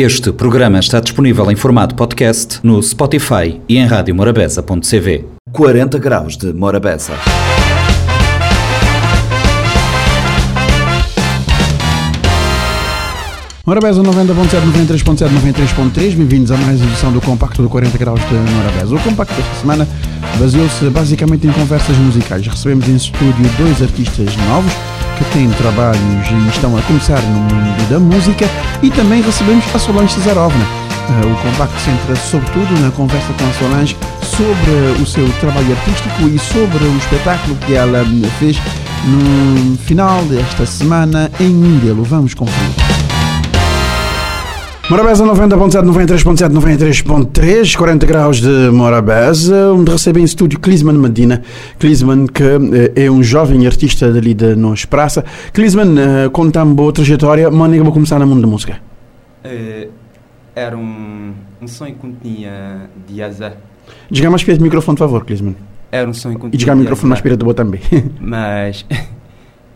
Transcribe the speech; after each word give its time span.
Este 0.00 0.30
programa 0.30 0.78
está 0.78 1.00
disponível 1.00 1.50
em 1.50 1.56
formato 1.56 1.96
podcast 1.96 2.60
no 2.62 2.80
Spotify 2.80 3.60
e 3.68 3.78
em 3.78 3.84
radiomorabeza.cv. 3.84 5.24
40 5.50 5.98
graus 5.98 6.36
de 6.36 6.52
Morabeza. 6.52 7.14
Morabeza 13.66 14.00
90.7, 14.00 14.60
93.7, 14.86 15.30
93.3, 15.30 16.14
bem-vindos 16.14 16.52
a 16.52 16.56
mais 16.58 16.80
uma 16.80 16.88
edição 16.88 17.10
do 17.10 17.20
Compacto 17.20 17.60
do 17.60 17.68
40 17.68 17.98
Graus 17.98 18.20
de 18.20 18.34
Morabeza. 18.34 18.94
O 18.94 19.00
Compacto 19.00 19.34
desta 19.34 19.54
semana 19.56 19.88
baseou-se 20.38 20.84
basicamente 20.90 21.48
em 21.48 21.50
conversas 21.50 21.96
musicais. 21.96 22.46
Recebemos 22.46 22.88
em 22.88 22.94
estúdio 22.94 23.50
dois 23.58 23.82
artistas 23.82 24.28
novos 24.46 24.72
que 25.18 25.24
têm 25.32 25.50
trabalhos 25.50 26.28
e 26.30 26.48
estão 26.48 26.76
a 26.76 26.82
começar 26.82 27.20
no 27.20 27.40
mundo 27.40 27.90
da 27.90 27.98
música 27.98 28.48
e 28.82 28.90
também 28.90 29.20
recebemos 29.20 29.64
a 29.74 29.78
Solange 29.78 30.14
Cesarovna. 30.14 30.64
O 31.24 31.42
Compacto 31.42 31.80
centra 31.80 32.14
sobretudo 32.16 32.80
na 32.80 32.90
conversa 32.90 33.32
com 33.38 33.48
a 33.48 33.52
Solange 33.54 33.96
sobre 34.22 35.02
o 35.02 35.06
seu 35.06 35.28
trabalho 35.40 35.72
artístico 35.72 36.28
e 36.28 36.38
sobre 36.38 36.84
o 36.84 36.96
espetáculo 36.98 37.56
que 37.66 37.74
ela 37.74 38.04
fez 38.38 38.58
no 39.04 39.76
final 39.78 40.22
desta 40.24 40.66
semana 40.66 41.30
em 41.40 41.48
Mindelo. 41.48 42.04
Vamos 42.04 42.34
conferir. 42.34 42.97
Morabeza 44.90 45.22
90.7, 45.22 45.84
93.7, 45.84 46.50
93.3, 46.50 47.76
40 47.76 48.06
graus 48.06 48.40
de 48.40 48.70
Morabeza, 48.70 49.70
onde 49.74 49.90
recebe 49.90 50.18
em 50.18 50.24
estúdio 50.24 50.58
Clisman 50.58 50.94
Medina. 50.94 51.42
Clisman, 51.78 52.26
que 52.26 52.42
é 52.96 53.10
um 53.10 53.22
jovem 53.22 53.66
artista 53.66 54.10
dali 54.10 54.32
de 54.32 54.56
Nos 54.56 54.86
Praça. 54.86 55.26
Clisman, 55.52 55.94
conta-me 56.32 56.72
boa 56.72 56.90
trajetória, 56.90 57.50
mas 57.50 57.70
nem 57.70 57.82
vou 57.82 57.92
começar 57.92 58.18
no 58.18 58.26
mundo 58.26 58.40
da 58.40 58.46
música. 58.46 58.80
Uh, 59.44 59.90
era 60.56 60.74
um, 60.74 61.34
um 61.60 61.68
sonho 61.68 61.94
que 61.94 62.10
tinha 62.22 62.88
de 63.06 63.22
azar. 63.22 63.58
Diga 64.10 64.30
mais 64.30 64.42
perto 64.42 64.60
do 64.60 64.64
microfone, 64.64 64.96
por 64.96 65.04
favor, 65.04 65.22
Clisman. 65.26 65.54
Era 65.92 66.08
um 66.08 66.14
sonho 66.14 66.38
que 66.38 66.46
E 66.46 66.56
diga 66.56 66.72
o 66.72 66.76
microfone 66.76 67.10
mais 67.10 67.20
perto 67.20 67.36
do 67.36 67.44
botão 67.44 67.66
também. 67.66 67.82
Mas 68.18 68.86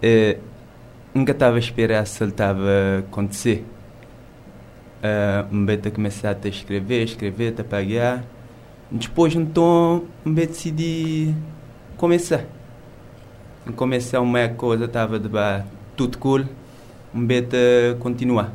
nunca 1.15 1.33
estava 1.33 1.57
a 1.57 1.59
esperar 1.59 2.07
se 2.07 2.25
ele 2.25 2.31
estava 2.31 2.63
a 2.63 2.99
acontecer. 3.01 3.63
Uh, 5.03 5.53
um 5.53 5.65
beta 5.65 5.91
começar 5.91 6.39
a 6.45 6.49
escrever, 6.49 7.03
escrever, 7.03 7.53
a 7.59 7.65
pagar. 7.65 8.25
Depois 8.89 9.35
então 9.35 10.05
um 10.25 10.33
beta 10.33 10.53
decidi 10.53 11.35
começar. 11.97 12.45
Começar 13.75 14.21
uma 14.21 14.49
coisa 14.51 14.85
estava 14.85 15.19
de 15.19 15.29
bar, 15.29 15.67
tudo 15.97 16.19
cool. 16.19 16.45
Um 17.13 17.27
beta 17.27 17.57
continuar. 17.99 18.53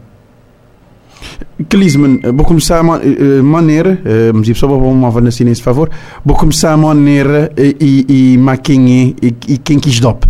Clisman, 1.67 2.21
vou 2.33 2.45
começar 2.45 2.79
a 2.79 2.81
uh, 2.81 3.43
maneira, 3.43 3.99
uh, 3.99 4.33
mas 4.33 4.57
só 4.57 4.67
vou 4.67 4.89
uma 4.89 5.11
vanessa 5.11 5.43
nesse 5.43 5.61
favor, 5.61 5.89
vou 6.23 6.37
começar 6.37 6.71
a 6.71 6.77
maneira 6.77 7.51
e, 7.57 8.05
e, 8.07 8.35
e 8.35 8.57
quem 8.59 9.01
é 9.01 9.25
e, 9.49 9.57
quem 9.57 9.79
quis 9.79 9.99
dop. 9.99 10.25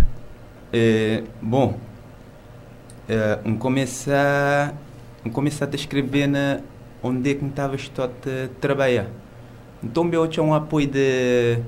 Bom, 1.40 1.78
um 3.44 3.54
começar 3.54 4.74
começar 5.32 5.68
a 5.70 5.74
escrever 5.74 6.26
na 6.26 6.60
onde 7.02 7.30
é 7.30 7.34
que 7.34 7.44
estava 7.44 7.76
a 7.76 8.48
trabalhar. 8.60 9.06
Então 9.82 10.08
eu 10.12 10.26
tinha 10.26 10.42
um 10.42 10.54
apoio 10.54 10.86
de 10.86 11.58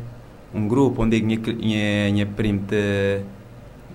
um 0.54 0.66
grupo 0.66 1.02
onde 1.02 1.20
minha 1.22 1.38
minha, 1.38 2.12
minha 2.12 2.26
prima 2.26 2.60
te, 2.66 3.22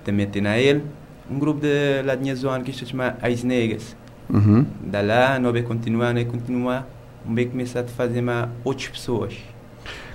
te 0.04 0.12
mete 0.12 0.40
na 0.40 0.58
ele, 0.58 0.84
um 1.30 1.38
grupo 1.38 1.62
de 1.62 2.02
lá 2.04 2.16
da 2.16 2.22
minha 2.22 2.36
zona 2.36 2.64
que 2.64 2.72
se 2.72 2.86
chama 2.86 3.18
As 3.22 3.44
Negras. 3.44 3.96
Uhum. 4.30 4.66
Da 4.82 5.02
lá, 5.02 5.40
nós 5.40 5.52
vamos 5.52 5.68
continuar, 5.68 6.14
nós 6.14 6.28
continuar, 6.28 6.88
vamos 7.26 7.46
começar 7.46 7.82
a 7.82 7.84
fazer 7.84 8.22
mais 8.22 8.50
outras 8.64 8.88
pessoas. 8.88 9.36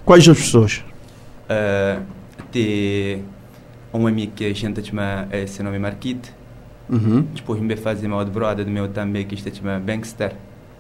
Quais 0.04 0.26
outras 0.26 0.46
pessoas? 0.46 0.84
Uh, 1.44 2.02
tem 2.50 3.24
um 3.92 4.06
amigo 4.06 4.32
que 4.34 4.44
a 4.44 4.52
gente 4.52 4.82
chama, 4.82 5.28
esse 5.32 5.62
nome 5.62 5.76
é 5.76 5.78
Marquite, 5.78 6.32
Uhum. 6.90 7.24
Depois 7.34 7.60
me 7.60 7.76
fazer 7.76 8.08
uma 8.08 8.16
outra 8.16 8.32
brother 8.32 8.64
do 8.64 8.70
meu 8.70 8.88
também, 8.88 9.24
que 9.24 9.34
está 9.34 9.50
chama 9.52 9.78
Bankster. 9.78 10.32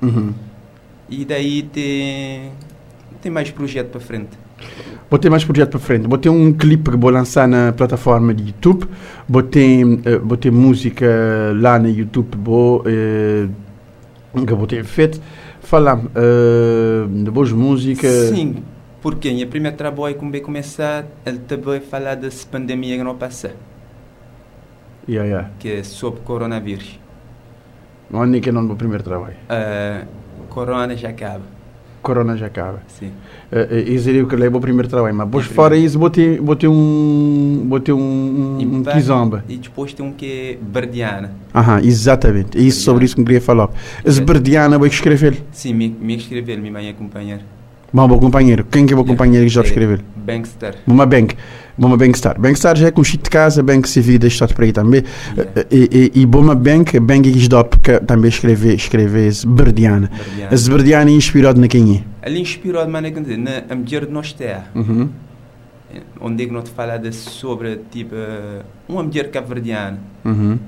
Uhum. 0.02 0.34
E 1.08 1.24
daí 1.24 1.62
tem, 1.62 2.50
tem 3.22 3.30
mais 3.30 3.50
projeto 3.50 3.90
para 3.90 4.00
frente. 4.00 4.30
Vou 5.08 5.18
ter 5.18 5.30
mais 5.30 5.44
projeto 5.44 5.70
para 5.70 5.80
frente. 5.80 6.06
Vou 6.06 6.18
ter 6.18 6.28
um 6.28 6.52
clipe 6.52 6.90
que 6.90 6.96
vou 6.96 7.10
lançar 7.10 7.46
na 7.46 7.72
plataforma 7.72 8.34
de 8.34 8.48
YouTube. 8.48 8.86
Vou 9.28 9.42
ter, 9.42 9.84
uh, 9.84 10.00
vou 10.24 10.36
ter 10.36 10.50
música 10.50 11.06
lá 11.56 11.78
no 11.78 11.88
YouTube 11.88 12.36
vou, 12.36 12.80
uh, 12.80 14.46
que 14.46 14.54
vou 14.54 14.66
ter 14.66 14.84
feito. 14.84 15.20
Falar 15.62 15.98
uh, 15.98 17.08
de 17.08 17.30
boas 17.30 17.52
músicas. 17.52 18.30
Sim, 18.30 18.56
porque 19.00 19.30
minha 19.30 19.46
primeira 19.46 19.76
trabalho, 19.76 20.16
bem 20.30 20.42
começar, 20.42 21.06
ele 21.24 21.38
também 21.38 21.80
falar 21.80 22.16
dessa 22.16 22.46
pandemia 22.46 22.96
que 22.96 23.02
não 23.02 23.16
passa. 23.16 23.54
Yeah, 25.10 25.28
yeah. 25.28 25.50
que 25.58 25.68
é 25.72 25.82
sobre 25.82 26.20
coronavírus. 26.20 27.00
Onde 28.12 28.38
é 28.38 28.40
que 28.40 28.48
é 28.48 28.52
o 28.52 28.62
meu 28.62 28.76
primeiro 28.76 29.02
trabalho? 29.02 29.34
Uh, 29.50 30.06
corona 30.48 30.96
já 30.96 31.08
acaba. 31.08 31.42
Corona 32.00 32.36
já 32.36 32.46
acaba. 32.46 32.80
Sim. 32.86 33.08
Uh, 33.50 33.74
isso 33.88 34.04
seria 34.04 34.22
o 34.22 34.28
que 34.28 34.36
leva 34.36 34.56
o 34.56 34.60
primeiro 34.60 34.88
trabalho. 34.88 35.12
Mas 35.16 35.26
depois, 35.26 35.46
fora 35.46 35.76
isso, 35.76 35.98
vou 35.98 36.10
ter 36.10 36.40
um. 36.40 37.66
Vou 37.68 37.80
ter 37.80 37.92
um. 37.92 38.58
E, 38.60 38.66
um 38.66 38.82
e 39.48 39.56
depois 39.56 39.92
tem 39.92 40.06
um 40.06 40.12
que 40.12 40.58
é 40.60 40.64
Verdiana. 40.64 41.32
Aham, 41.52 41.80
exatamente. 41.80 42.56
É 42.56 42.60
isso, 42.60 42.82
sobre 42.82 43.04
isso 43.04 43.16
que 43.16 43.20
eu 43.20 43.24
queria 43.24 43.40
falar. 43.40 43.68
Esse 44.04 44.22
Verdiana, 44.22 44.78
vou 44.78 44.86
escrever. 44.86 45.42
Sim, 45.50 45.74
me, 45.74 45.88
me 45.88 46.16
escrever, 46.16 46.56
minha 46.58 46.72
mãe 46.72 46.88
acompanhar. 46.88 47.40
Bom, 47.92 48.06
meu 48.06 48.18
companheiro. 48.18 48.64
Quem 48.64 48.86
que 48.86 48.94
é 48.94 48.96
o 48.96 49.04
companheiro 49.04 49.46
que 49.46 49.52
já 49.52 49.62
escrever? 49.62 50.02
Bankster. 50.16 50.76
Uma 50.86 51.06
bank. 51.06 51.34
Uma 51.76 51.96
Bankstar. 51.96 52.38
Bankstar 52.38 52.76
já 52.76 52.88
é 52.88 52.90
com 52.90 53.00
de 53.00 53.18
casa, 53.18 53.62
bank 53.62 53.88
se 53.88 54.00
vida 54.02 54.26
está 54.26 54.46
por 54.46 54.64
aí 54.64 54.72
também. 54.72 55.02
Yeah. 55.34 55.64
E, 55.70 56.10
e, 56.14 56.20
e 56.20 56.26
Boma 56.26 56.54
Bank, 56.54 57.00
Bank 57.00 57.32
que 57.32 57.48
dá 57.48 57.64
também 57.64 58.28
escrever, 58.28 58.74
escrever 58.74 59.32
Berdiana. 59.46 60.10
Verdiana. 60.12 60.54
Esse 60.54 60.68
Berdiana 60.68 61.10
é 61.10 61.14
inspirado 61.14 61.58
na 61.58 61.68
quem 61.68 62.04
é? 62.22 62.28
Ele 62.28 62.38
inspirou 62.38 62.84
de 62.84 62.90
maneira 62.90 63.18
que 63.18 63.36
na 63.36 63.64
a 63.70 63.74
mulher 63.74 64.04
de 64.04 64.12
nós 64.12 64.32
terra. 64.34 64.66
Uhum. 64.74 65.08
Onde 66.20 66.44
é 66.44 66.46
que 66.46 66.52
não 66.52 66.62
te 66.62 66.70
fala 66.70 66.98
de 66.98 67.12
sobre 67.12 67.80
tipo 67.90 68.14
uma 68.86 69.02
mulher 69.02 69.30
cabo-verdiana. 69.30 69.98
Uhum. 70.24 70.58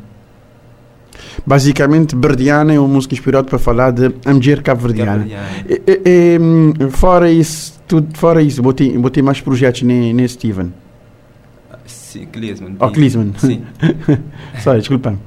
Basicamente, 1.47 2.15
Berdiana 2.15 2.73
é 2.73 2.79
uma 2.79 2.89
música 2.89 3.15
inspirada 3.15 3.49
para 3.49 3.59
falar 3.59 3.91
de 3.91 4.13
a 4.25 4.33
mulher 4.33 4.63
cabo-verdiana. 4.63 5.27
E, 5.69 6.39
Fora 6.91 7.31
isso, 7.31 7.81
tudo, 7.87 8.17
fora 8.17 8.43
isso, 8.43 8.63
vou 8.63 8.73
ter 8.73 9.23
mais 9.23 9.41
projetos 9.41 9.83
nem, 9.83 10.13
nem 10.15 10.27
Steven. 10.29 10.73
Sim, 11.87 12.27
Clisman. 12.27 12.77
Oh, 12.79 12.91
Clisman. 12.91 13.33
Sim, 13.39 13.63
Sorry, 14.63 14.81
desculpa. 14.81 15.19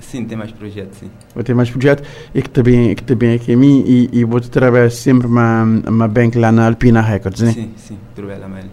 sim, 0.00 0.24
tem 0.24 0.36
mais 0.36 0.50
projetos, 0.50 0.98
sim. 0.98 1.10
Vou 1.34 1.44
ter 1.44 1.54
mais 1.54 1.70
projetos 1.70 2.08
e 2.34 2.42
que 2.42 2.48
também, 2.50 2.94
que 2.94 3.02
também 3.02 3.34
aqui 3.34 3.52
a 3.52 3.56
mim 3.56 3.84
e, 3.86 4.08
e 4.12 4.24
vou 4.24 4.40
trabalhar 4.40 4.90
sempre 4.90 5.26
uma, 5.26 5.62
uma 5.86 6.08
bank 6.08 6.36
lá 6.38 6.50
na 6.50 6.66
Alpina 6.66 7.00
Records, 7.02 7.42
né? 7.42 7.52
Sim, 7.52 7.70
sim, 7.76 7.98
trabalha 8.14 8.48
mais. 8.48 8.64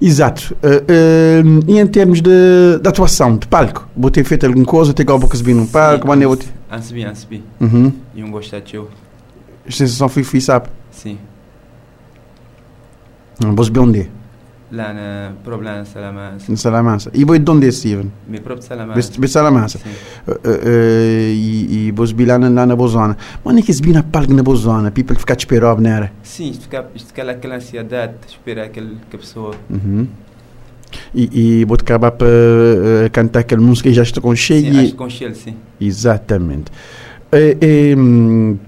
Exato. 0.00 0.56
Uh, 0.62 1.48
uh, 1.48 1.64
e 1.66 1.78
em 1.78 1.86
termos 1.86 2.20
de, 2.20 2.78
de 2.80 2.88
atuação, 2.88 3.36
de 3.36 3.46
palco, 3.48 3.88
vou 3.96 4.10
ter 4.10 4.24
feito 4.24 4.46
alguma 4.46 4.64
coisa, 4.64 4.94
ter 4.94 5.08
alguma 5.08 5.28
coisa 5.28 5.54
num 5.54 5.66
palco, 5.66 6.06
mas 6.06 6.20
eu 6.20 6.36
ter... 6.36 6.46
Ansibi, 6.70 7.04
ansibi. 7.04 7.44
Uhum. 7.60 7.92
E 8.14 8.22
um 8.22 8.30
gostar 8.30 8.60
de 8.60 8.72
show. 8.72 8.88
Sensação 9.68 10.08
fui, 10.08 10.22
fui, 10.22 10.40
sabe? 10.40 10.68
Sim. 10.90 11.18
Vou 13.40 13.64
subir 13.64 13.80
onde? 13.80 14.10
Lá 14.70 14.92
na 14.92 15.32
Problema 15.42 15.84
Salamanca. 15.86 16.44
Na 16.46 16.56
Salamanca. 16.56 17.10
E 17.14 17.24
vou 17.24 17.38
de 17.38 17.50
onde, 17.50 17.72
Steven? 17.72 18.12
Meu 18.28 18.42
próprio 18.42 18.66
Salamanca. 18.66 19.00
Vou 19.00 19.20
de 19.20 19.28
Salamanca. 19.28 19.78
Uh, 19.78 20.30
uh, 20.30 20.34
uh, 20.34 21.32
e, 21.32 21.92
vou 21.94 22.06
subir 22.06 22.26
lá 22.26 22.38
na, 22.38 22.50
lá 22.50 22.66
na 22.66 22.76
Bozona. 22.76 23.16
Mas 23.42 23.54
nem 23.54 23.64
que 23.64 23.72
subir 23.72 23.94
na 23.94 24.02
palco 24.02 24.32
na 24.34 24.42
Bozona, 24.42 24.90
people 24.90 25.16
ficar 25.18 25.36
te 25.36 25.40
esperando, 25.40 25.80
não 25.80 25.90
era? 25.90 26.12
Sim, 26.22 26.52
aquela 27.30 27.56
ansiedade 27.56 28.14
de 28.26 28.32
esperar 28.32 28.66
aquele, 28.66 28.98
que 29.08 29.16
a 29.16 29.18
pessoa. 29.18 29.54
Uhum. 29.70 30.06
E, 31.14 31.60
e 31.60 31.64
vou-te 31.64 31.82
acabar 31.82 32.10
para 32.10 32.26
uh, 32.26 33.10
cantar 33.10 33.40
aquela 33.40 33.62
música 33.62 33.88
e 33.88 33.94
já 33.94 34.02
estou 34.02 34.22
com 34.22 34.34
cheio. 34.36 34.72
Sim, 34.72 34.80
e- 34.80 34.90
que 34.90 34.96
com 34.96 35.08
Shell, 35.08 35.34
sim. 35.34 35.56
Exatamente. 35.80 36.70
Hum, 37.96 38.58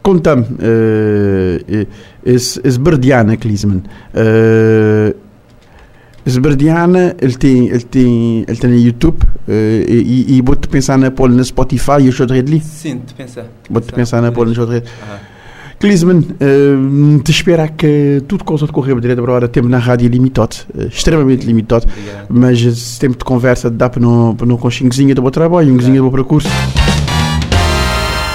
Conta-me, 0.00 0.44
esse, 2.28 2.60
esse 2.62 2.78
Berdiana, 2.78 3.36
Clisman. 3.36 3.82
Eh, 4.12 5.14
esse 6.26 6.38
Berdiana, 6.38 7.16
ele 7.20 7.34
tem, 7.34 7.68
ele 7.68 7.80
tem, 7.80 8.44
ele 8.46 8.56
tem 8.58 8.70
no 8.70 8.76
YouTube 8.76 9.18
eh, 9.48 9.86
e, 9.88 10.36
e 10.36 10.42
vou-te 10.42 10.68
pensar 10.68 10.98
na 10.98 11.10
pôr 11.10 11.30
na 11.30 11.42
Spotify 11.42 12.02
e 12.02 12.08
os 12.10 12.20
outros 12.20 12.38
ali. 12.38 12.60
Sim, 12.60 13.00
te 13.06 13.14
pensar. 13.14 13.46
Vou-te 13.70 13.92
pensar 13.92 14.20
na 14.20 14.30
nos 14.30 14.58
outros 14.58 14.82
Ah, 15.02 15.18
Clisman, 15.80 16.22
eh, 16.38 17.22
te 17.24 17.30
espera 17.30 17.66
que 17.66 18.22
tudo 18.28 18.44
coisa 18.44 18.66
de 18.66 18.72
correr 18.72 18.94
direito 19.00 19.22
para 19.22 19.32
agora, 19.32 19.48
tempo 19.48 19.68
na 19.68 19.78
rádio 19.78 20.08
limitado, 20.08 20.56
extremamente 20.90 21.46
limitado. 21.46 21.86
Mas 22.28 22.60
esse 22.60 23.00
tempo 23.00 23.16
de 23.16 23.24
conversa 23.24 23.70
dá 23.70 23.88
para 23.88 24.02
não, 24.02 24.34
para 24.34 24.46
não 24.46 24.58
com 24.58 24.68
um 24.68 25.14
do 25.14 25.22
bom 25.22 25.30
trabalho, 25.30 25.72
um 25.72 25.76
cozinha 25.76 25.96
do 25.96 26.10
bom 26.10 26.14
percurso. 26.14 26.48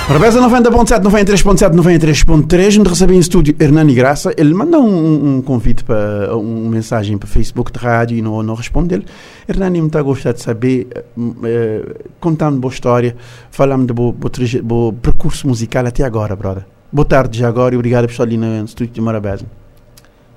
Rebeza 0.06 0.40
90.7, 0.42 1.02
93.7, 1.02 1.74
93.3, 1.74 2.80
onde 2.80 2.90
recebe 2.90 3.16
em 3.16 3.20
estúdio 3.20 3.56
Hernani 3.58 3.96
Graça. 3.96 4.34
Ele 4.38 4.54
manda 4.54 4.78
um, 4.78 5.38
um 5.38 5.42
convite 5.42 5.82
para 5.84 6.36
uma 6.36 6.70
mensagem 6.70 7.18
para 7.18 7.28
Facebook 7.28 7.72
de 7.72 7.80
rádio 7.80 8.18
e 8.18 8.22
não, 8.22 8.44
não 8.44 8.54
responde 8.54 8.96
ele. 8.96 9.06
Hernani 9.48 9.80
me 9.80 9.88
está 9.88 10.00
a 10.00 10.02
gostar 10.02 10.34
de 10.34 10.42
saber, 10.42 10.88
uh, 11.18 12.10
contando 12.20 12.60
boa 12.60 12.72
história, 12.72 13.16
falando 13.50 13.88
do 13.88 13.94
bo, 13.94 14.94
percurso 14.94 15.48
musical 15.48 15.88
até 15.88 16.04
agora, 16.04 16.36
brother. 16.36 16.66
Boa 16.92 17.06
tarde 17.06 17.40
já 17.40 17.48
agora 17.48 17.74
e 17.74 17.78
obrigado 17.78 18.04
por 18.04 18.12
estar 18.12 18.24
ali 18.24 18.36
no 18.36 18.66
estúdio 18.66 18.94
de 18.94 19.02
Morabeza. 19.02 19.46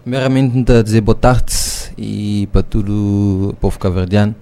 Primeiramente, 0.04 0.56
me 0.56 0.82
dizer 0.82 1.00
boa 1.00 1.16
tarde 1.16 1.52
e 1.98 2.48
para 2.52 2.62
todo 2.62 3.50
o 3.50 3.56
povo 3.60 3.80
caverdiano 3.80 4.32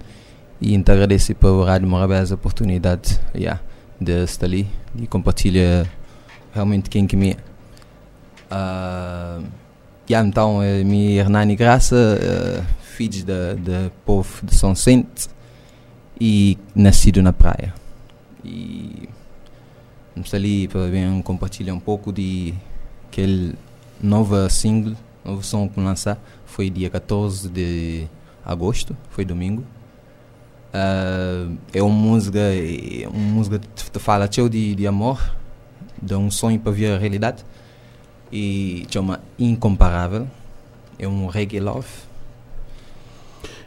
e 0.61 0.77
te 0.77 0.91
agradecer 0.91 1.33
para 1.33 1.49
o 1.49 1.63
Rádio 1.63 1.87
Morabeza 1.87 2.35
a 2.35 2.37
oportunidade. 2.37 3.19
Yeah 3.35 3.59
de 3.99 4.25
ali 4.41 4.67
e 4.95 5.07
compartilha 5.07 5.89
realmente 6.53 6.89
quem 6.89 7.07
que 7.07 7.15
me. 7.15 7.33
Uh, 8.51 9.43
yeah, 10.09 10.27
então, 10.27 10.61
é 10.61 10.83
minha 10.83 11.21
Hernani 11.21 11.55
Graça, 11.55 11.95
uh, 11.95 12.63
filho 12.81 13.25
do 13.25 13.91
povo 14.05 14.45
de 14.45 14.55
São 14.55 14.75
Centro 14.75 15.29
e 16.19 16.57
nascido 16.73 17.21
na 17.21 17.33
praia. 17.33 17.73
E 18.43 19.09
estamos 20.09 20.33
ali 20.33 20.67
para 20.67 20.87
ver, 20.87 21.21
compartilhar 21.23 21.73
um 21.73 21.79
pouco 21.79 22.13
de 22.13 22.53
aquele 23.07 23.55
novo 24.01 24.49
single, 24.49 24.95
novo 25.23 25.43
som 25.43 25.67
que 25.67 25.79
lançar. 25.79 26.17
Foi 26.45 26.69
dia 26.69 26.89
14 26.89 27.49
de 27.49 28.07
agosto, 28.45 28.95
foi 29.09 29.25
domingo. 29.25 29.63
Uh, 30.75 31.55
é 31.73 31.81
uma 31.81 31.95
música, 31.95 32.37
é 32.37 33.07
uma 33.07 33.33
música 33.33 33.59
que 33.59 33.91
te 33.91 33.97
fala 33.97 34.27
teu 34.27 34.49
de, 34.49 34.75
de 34.75 34.85
amor, 34.85 35.21
de 36.01 36.13
um 36.15 36.29
sonho 36.29 36.59
para 36.59 36.73
ver 36.73 36.95
a 36.95 36.97
realidade. 36.97 37.45
E 38.29 38.85
chama 38.89 39.21
Incomparável. 39.39 40.27
É 40.99 41.07
um 41.07 41.27
reggae 41.27 41.61
love. 41.61 41.87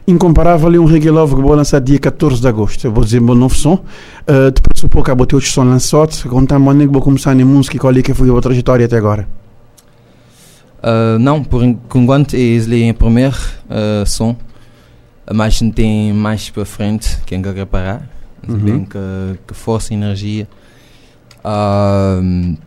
Incomparável 0.07 0.73
é 0.75 0.79
um 0.79 0.85
reggae 0.85 1.09
love 1.09 1.35
que 1.35 1.41
vou 1.41 1.55
lançar 1.55 1.81
dia 1.81 1.97
14 1.97 2.39
de 2.39 2.47
agosto. 2.47 2.85
Eu 2.85 2.91
vou 2.91 3.03
dizer 3.03 3.19
meu 3.19 3.33
novo 3.33 3.55
som. 3.55 3.73
Uh, 3.73 4.51
depois 4.53 4.83
um 4.83 4.87
pouco, 4.87 5.25
ter 5.25 5.35
outros 5.35 5.51
som 5.51 5.63
lançado. 5.63 6.29
Contar-me 6.29 6.67
onde 6.67 6.85
vou 6.85 7.01
começar 7.01 7.33
na 7.33 7.43
música 7.43 7.75
e 7.75 7.79
qual 7.79 7.95
é 7.95 8.03
que 8.03 8.13
foi 8.13 8.29
a 8.29 8.41
trajetória 8.41 8.85
até 8.85 8.97
agora. 8.97 9.27
Uh, 10.83 11.17
não, 11.19 11.43
por 11.43 11.63
enquanto 11.63 12.35
é 12.35 12.39
esse 12.39 12.91
o 12.91 12.93
primeiro 12.93 13.35
uh, 13.65 14.05
som 14.05 14.35
mas 15.33 15.61
não 15.61 15.71
tem 15.71 16.13
mais 16.13 16.49
para 16.49 16.65
frente 16.65 17.17
quem 17.25 17.41
quer 17.41 17.65
parar 17.65 18.07
uhum. 18.47 18.57
bem 18.57 18.85
que, 18.85 19.39
que 19.47 19.53
força 19.53 19.93
energia. 19.93 20.47
Uh, 21.43 22.57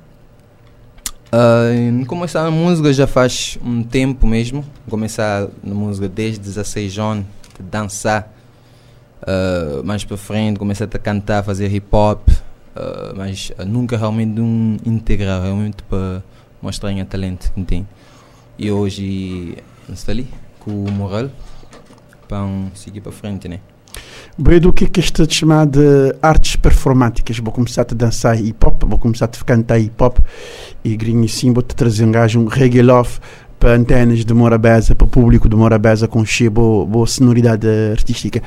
uh, 1.32 2.06
começar 2.06 2.46
a 2.46 2.50
música 2.50 2.92
já 2.92 3.06
faz 3.06 3.58
um 3.64 3.82
tempo 3.82 4.26
mesmo. 4.26 4.64
Começar 4.88 5.48
na 5.62 5.74
música 5.74 6.08
desde 6.08 6.40
16 6.40 6.98
anos 6.98 7.24
de 7.58 7.62
dançar. 7.64 8.32
Uh, 9.22 9.84
mais 9.84 10.04
para 10.04 10.16
frente 10.16 10.58
começar 10.58 10.86
a 10.92 10.98
cantar 10.98 11.44
fazer 11.44 11.72
hip 11.72 11.86
hop 11.92 12.28
uh, 12.28 13.14
mas 13.16 13.52
nunca 13.64 13.96
realmente 13.96 14.40
um 14.40 14.76
integrar 14.84 15.40
realmente 15.40 15.80
para 15.84 16.20
mostrar 16.60 16.92
o 16.92 17.04
talento 17.04 17.52
que 17.52 17.62
tem. 17.64 17.86
E 18.58 18.70
hoje 18.70 19.56
está 19.88 20.12
ali 20.12 20.28
com 20.58 20.84
o 20.84 20.90
Moral 20.90 21.30
para 22.28 22.46
seguir 22.74 23.00
para 23.00 23.12
frente, 23.12 23.48
né? 23.48 23.60
Bem, 24.38 24.58
do 24.58 24.72
que 24.72 24.84
é 24.84 24.88
que 24.88 25.00
este 25.00 25.28
chamar 25.28 25.66
de 25.66 26.14
artes 26.22 26.56
performáticas? 26.56 27.38
Vou 27.38 27.52
começar 27.52 27.82
a 27.82 27.94
dançar 27.94 28.40
hip 28.40 28.64
hop, 28.64 28.82
vou 28.86 28.98
começar 28.98 29.26
a 29.26 29.44
cantar 29.44 29.78
hip 29.78 30.02
hop 30.02 30.18
e 30.82 30.96
grinho 30.96 31.28
sim, 31.28 31.52
vou 31.52 31.62
te 31.62 31.76
trazer 31.76 32.04
um 32.04 32.10
gajo, 32.10 32.40
um 32.40 32.46
reggae 32.46 32.80
love 32.80 33.18
para 33.60 33.74
antenas 33.74 34.24
de 34.24 34.34
Morabeza, 34.34 34.94
para 34.94 35.04
o 35.04 35.08
público 35.08 35.48
de 35.48 35.54
Morabeza 35.54 36.08
com 36.08 36.24
cheia 36.24 36.50
boa, 36.50 36.86
boa 36.86 37.06
sonoridade 37.06 37.66
artística. 37.90 38.42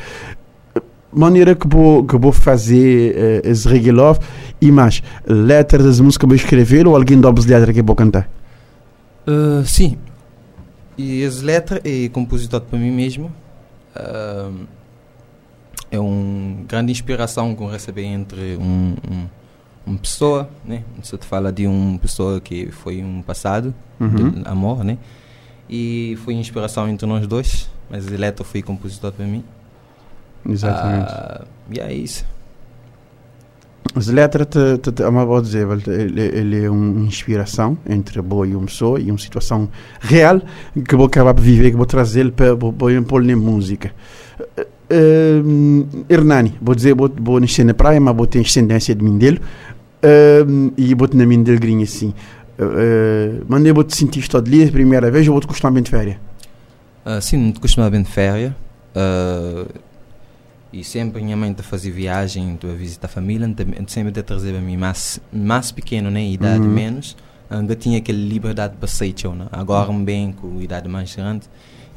Maneira 1.14 1.56
que 1.56 1.68
vou, 1.68 2.04
que 2.04 2.18
vou 2.18 2.32
fazer 2.32 3.16
uh, 3.16 3.50
esse 3.50 3.68
reggae 3.68 3.92
love 3.92 4.20
e 4.60 4.72
mais, 4.72 5.04
letras 5.26 5.86
das 5.86 6.00
músicas 6.00 6.28
vou 6.28 6.36
escrever 6.36 6.88
ou 6.88 6.96
alguém 6.96 7.22
as 7.24 7.46
letras 7.46 7.76
que 7.76 7.82
vou 7.84 7.96
cantar? 7.96 8.28
Uh, 9.28 9.64
sim, 9.64 9.98
e 10.98 11.24
as 11.24 11.42
letras 11.42 11.80
é 11.86 12.10
compositor 12.10 12.62
para 12.62 12.80
mim 12.80 12.92
mesmo 12.92 13.32
uh, 13.96 14.68
é 15.92 16.00
uma 16.00 16.64
grande 16.64 16.92
inspiração 16.92 17.56
que 17.56 17.62
eu 17.62 17.68
recebi 17.68 18.04
entre 18.04 18.58
um, 18.58 18.96
um, 19.10 19.28
uma 19.86 19.98
pessoa, 19.98 20.50
né? 20.64 20.84
Você 21.02 21.18
te 21.18 21.26
fala 21.26 21.52
de 21.52 21.68
uma 21.68 21.98
pessoa 22.00 22.42
que 22.42 22.72
foi 22.72 23.04
um 23.04 23.22
passado 23.22 23.74
uhum. 24.00 24.42
amor, 24.46 24.84
né? 24.84 24.98
E 25.70 26.18
foi 26.24 26.34
inspiração 26.34 26.88
entre 26.88 27.06
nós 27.08 27.26
dois, 27.28 27.70
mas 27.90 28.12
Eletro 28.12 28.44
foi 28.44 28.62
compositor 28.62 29.12
para 29.12 29.26
mim. 29.26 29.44
Exatamente. 30.48 31.12
Uh, 31.12 31.48
e 31.72 31.80
é 31.80 31.94
isso. 31.94 32.26
As 33.94 34.08
letras, 34.08 34.48
te, 34.48 34.92
te, 34.92 35.04
vou 35.04 35.42
dizer, 35.42 35.68
ele, 35.88 36.22
ele 36.22 36.66
é 36.66 36.70
uma 36.70 37.06
inspiração 37.06 37.78
entre 37.88 38.22
boa 38.22 38.48
e 38.48 38.56
uma 38.56 38.66
pessoa 38.66 39.00
e 39.00 39.10
uma 39.10 39.18
situação 39.18 39.70
real 40.02 40.42
que 40.88 40.96
vou 40.96 41.06
acabar 41.06 41.34
de 41.34 41.42
viver, 41.42 41.72
que 41.72 41.78
vou 41.78 41.86
trazer 41.86 42.32
para 42.32 42.56
pôr 42.58 43.24
na 43.24 43.36
música. 43.36 43.94
Uh, 44.92 46.06
Hernani, 46.10 46.56
vou 46.62 46.76
dizer, 46.76 46.94
vou, 46.94 47.10
vou 47.18 47.40
nascer 47.40 47.64
na 47.64 47.74
praia, 47.74 48.00
mas 48.00 48.16
vou 48.16 48.28
ter 48.28 48.42
descendência 48.42 48.94
de 48.94 49.04
Mindelo 49.04 49.40
uh, 49.40 50.74
e 50.78 50.94
vou 50.94 51.08
ter 51.08 51.18
na 51.18 51.26
Mindelo 51.26 51.60
grinha 51.60 51.84
assim. 51.84 52.14
Uh, 52.60 53.44
mas 53.48 53.66
eu 53.66 53.74
vou 53.74 53.84
te 53.84 53.96
sentir 53.96 54.24
a 54.34 54.72
primeira 54.72 55.12
vez 55.12 55.28
ou 55.28 55.34
vou 55.34 55.42
te 55.42 55.48
costumar 55.48 55.74
bem 55.74 55.84
de 55.84 55.90
férias? 55.90 56.18
Uh, 57.06 57.22
sim, 57.22 57.52
costumar 57.54 57.90
bem 57.90 58.02
de 58.02 58.10
férias. 58.10 58.52
Uh, 58.96 59.68
e 60.76 60.84
sempre 60.84 61.24
minha 61.24 61.38
mãe 61.38 61.54
te 61.54 61.64
fazia 61.64 61.90
viagem, 61.90 62.58
tu 62.58 62.68
a 62.68 62.74
visitar 62.74 63.08
a 63.08 63.10
família, 63.10 63.48
sempre 63.88 64.12
te 64.12 64.22
trazer 64.22 64.54
a 64.58 64.60
mim 64.60 64.76
mais, 64.76 65.22
mais 65.32 65.72
pequeno, 65.72 66.12
né? 66.12 66.22
Idade 66.22 66.66
uhum. 66.66 66.70
menos. 66.70 67.16
Ainda 67.50 67.78
tinha 67.78 68.00
aquela 68.00 68.20
liberdade 68.20 68.76
para 68.78 68.88
sair, 68.90 69.16
né? 69.34 69.48
Agora 69.54 69.90
bem 69.94 70.34
com 70.34 70.62
idade 70.62 70.90
mais 70.90 71.16
grande. 71.16 71.44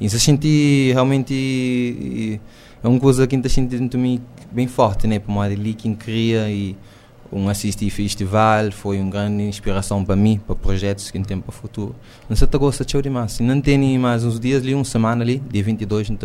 E 0.01 0.09
se 0.09 0.21
senti 0.21 0.93
realmente 0.93 2.41
é 2.81 2.87
uma 2.87 3.01
coisa 3.01 3.27
que 3.27 3.35
está 3.35 3.49
sentindo 3.49 3.99
mim 3.99 4.23
bem 4.53 4.69
forte, 4.69 5.09
né? 5.09 5.19
Para 5.19 5.33
uma 5.33 5.43
ali 5.43 5.75
que 5.75 5.93
queria 5.97 6.49
e 6.49 6.77
um 7.33 7.49
assistir 7.49 7.91
festival 7.91 8.71
foi 8.71 9.01
uma 9.01 9.11
grande 9.11 9.43
inspiração 9.43 10.05
para 10.05 10.15
mim, 10.15 10.41
para 10.47 10.55
projetos 10.55 11.11
que 11.11 11.19
tem 11.19 11.41
para 11.41 11.51
o 11.51 11.53
futuro. 11.53 11.97
Não 12.29 12.37
sei 12.37 12.47
se 12.49 12.59
gosta 12.59 12.85
demais. 13.03 13.41
Não 13.41 13.61
tem 13.61 13.99
mais 13.99 14.23
uns 14.23 14.39
dias 14.39 14.63
ali, 14.63 14.73
uma 14.73 14.85
semana 14.85 15.25
ali, 15.25 15.43
dia 15.51 15.65
22, 15.65 16.11
não 16.11 16.17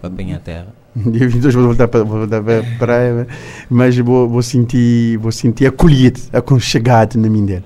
para 0.00 0.10
bem 0.10 0.34
a 0.34 0.38
terra. 0.38 0.68
Dia 0.94 1.28
22 1.28 1.54
vou 1.54 1.64
voltar 1.64 1.88
para, 1.88 2.04
vou 2.04 2.18
voltar 2.18 2.42
para 2.42 2.60
a 2.60 2.78
praia, 2.78 3.26
mas 3.68 3.96
vou, 3.98 4.28
vou 4.28 4.42
sentir, 4.42 5.18
vou 5.18 5.32
sentir 5.32 5.66
acolhido, 5.66 6.20
aconchegado 6.32 7.18
na 7.18 7.28
minha 7.28 7.46
dela. 7.46 7.64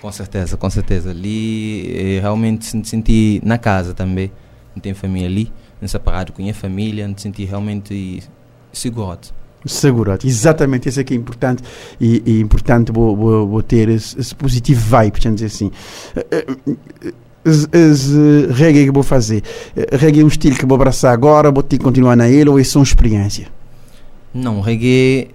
Com 0.00 0.10
certeza, 0.10 0.56
com 0.56 0.68
certeza. 0.68 1.10
Ali 1.10 2.16
eh, 2.16 2.20
realmente 2.20 2.66
se 2.66 2.84
senti 2.84 3.40
na 3.44 3.56
casa 3.56 3.94
também. 3.94 4.32
Não 4.74 4.82
tem 4.82 4.92
família 4.94 5.28
ali, 5.28 5.52
não 5.80 5.86
separado 5.86 6.32
com 6.32 6.48
a 6.48 6.52
família, 6.52 7.06
não 7.06 7.16
senti 7.16 7.44
realmente 7.44 8.22
seguro. 8.72 9.18
Segurado, 9.64 10.26
exatamente, 10.26 10.88
isso 10.88 10.98
é 10.98 11.04
que 11.04 11.14
é 11.14 11.16
importante 11.16 11.62
e, 12.00 12.20
e 12.26 12.40
importante 12.40 12.90
vou, 12.90 13.16
vou, 13.16 13.46
vou 13.46 13.62
ter 13.62 13.88
esse, 13.88 14.18
esse 14.18 14.34
positivo 14.34 14.80
vibe, 14.80 15.20
vamos 15.22 15.40
dizer 15.40 15.54
assim. 15.54 15.70
Uh, 17.44 18.52
reggae 18.52 18.84
que 18.84 18.92
vou 18.92 19.02
fazer, 19.02 19.42
uh, 19.76 19.96
reggae 19.96 20.20
é 20.20 20.24
um 20.24 20.28
estilo 20.28 20.56
que 20.56 20.64
vou 20.64 20.76
abraçar 20.76 21.12
agora, 21.12 21.50
vou 21.50 21.62
ter 21.62 21.76
que 21.76 21.84
continuar 21.84 22.14
na 22.14 22.28
ele 22.28 22.48
ou 22.48 22.58
é 22.58 22.62
só 22.62 22.78
uma 22.78 22.84
experiência? 22.84 23.48
Não, 24.32 24.60
reggae, 24.60 25.30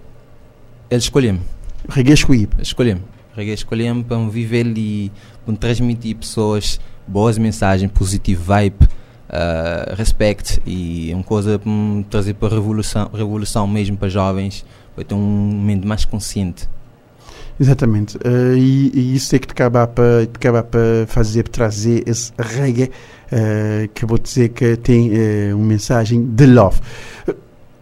ele 0.89 0.99
escolheu-me. 0.99 1.41
Reggae 1.89 2.13
escolhi 2.13 2.49
Escolheu-me. 2.59 3.01
Reggae 3.35 3.53
escolheu-me 3.53 4.03
para 4.03 4.17
viver 4.29 4.65
e 4.77 5.11
para 5.45 5.55
transmitir 5.55 6.15
pessoas 6.15 6.79
boas 7.05 7.37
mensagens, 7.37 7.91
positive 7.91 8.41
vibe, 8.41 8.83
uh, 8.83 9.95
respect 9.95 10.61
e 10.65 11.11
uma 11.13 11.23
coisa 11.23 11.59
para 11.59 11.71
me 11.71 12.03
trazer 12.05 12.33
para 12.33 12.47
a 12.47 12.51
revolução, 12.51 13.09
revolução 13.13 13.67
mesmo 13.67 13.97
para 13.97 14.09
jovens, 14.09 14.65
para 14.95 15.03
ter 15.03 15.13
um 15.13 15.61
mente 15.61 15.85
mais 15.85 16.05
consciente. 16.05 16.67
Exatamente. 17.59 18.17
Uh, 18.17 18.55
e, 18.55 18.91
e, 18.93 19.15
isso 19.15 19.35
é 19.35 19.39
que 19.39 19.47
te 19.47 19.51
acaba 19.51 19.87
para 19.87 20.23
acaba 20.23 20.63
para 20.63 21.05
fazer 21.07 21.47
trazer 21.47 22.07
esse 22.07 22.31
reggae 22.37 22.91
uh, 23.31 23.87
que 23.93 24.05
vou 24.05 24.19
dizer 24.19 24.49
que 24.49 24.77
tem 24.77 25.09
uh, 25.09 25.55
uma 25.55 25.65
mensagem 25.65 26.23
de 26.23 26.45
love. 26.45 26.79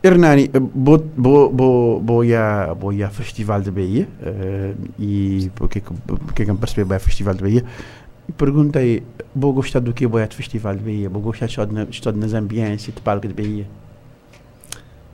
Hernani, 0.01 0.51
vou, 0.75 1.03
vou, 1.17 1.51
vou, 1.51 2.01
vou, 2.01 2.21
a, 2.35 2.73
vou 2.73 2.91
a 3.03 3.09
Festival 3.09 3.59
de 3.59 3.71
Bahia 3.71 4.07
e 4.99 5.49
porque, 5.55 5.81
porque 5.81 6.45
que 6.45 6.51
eu 6.51 6.55
percebi 6.55 6.87
bem 6.87 6.99
Festival 6.99 7.33
de 7.33 7.41
Bahia 7.41 7.65
perguntei, 8.37 9.03
vou 9.35 9.53
gostar 9.53 9.79
do 9.79 9.93
que 9.93 10.05
vou 10.07 10.21
a 10.21 10.27
Festival 10.27 10.75
de 10.75 10.83
Bahia? 10.83 11.09
Vou 11.09 11.21
gostar 11.21 11.49
só 11.49 11.65
de, 11.65 11.89
estar 11.89 12.11
nas 12.11 12.33
ambiências 12.33 12.93
de 12.93 13.01
palco 13.01 13.27
de 13.27 13.33
Bahia? 13.33 13.65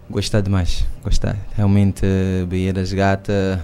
Gostar 0.09 0.41
demais, 0.41 0.85
gostar. 1.03 1.37
Realmente, 1.55 2.05
Bahia 2.49 2.73
das 2.73 2.91
Gatas 2.91 3.59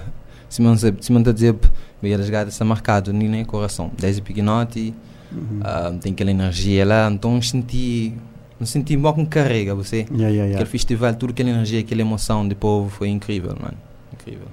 se 0.50 0.62
man 0.62 0.78
se 0.78 0.94
se 1.00 1.12
man 1.12 1.24
tá 1.24 1.32
dizer 1.32 1.56
bem 2.02 2.14
as 2.14 2.30
gatas 2.30 2.54
está 2.54 2.66
marcado 2.66 3.12
nem 3.14 3.28
nem 3.30 3.46
coração 3.46 3.92
desde 3.98 4.22
pequenote 4.22 4.94
Uhum. 5.30 5.60
ah, 5.62 5.94
tem 6.02 6.14
aquela 6.14 6.32
energia 6.32 6.86
lá 6.86 7.10
então 7.12 7.42
senti 7.42 8.14
me 8.58 8.66
senti 8.66 8.96
mal 8.96 9.14
com 9.14 9.26
carrega 9.26 9.76
você 9.76 9.98
Yeah, 10.10 10.14
yeah, 10.14 10.30
yeah. 10.30 10.52
aquele 10.56 10.70
festival 10.70 11.14
tudo 11.16 11.32
aquela 11.32 11.50
energia 11.50 11.82
aquela 11.82 12.00
emoção 12.00 12.48
do 12.48 12.56
povo 12.56 12.90
foi 12.90 13.10
incrível 13.10 13.54
mano 13.62 13.78
incrível 14.14 14.48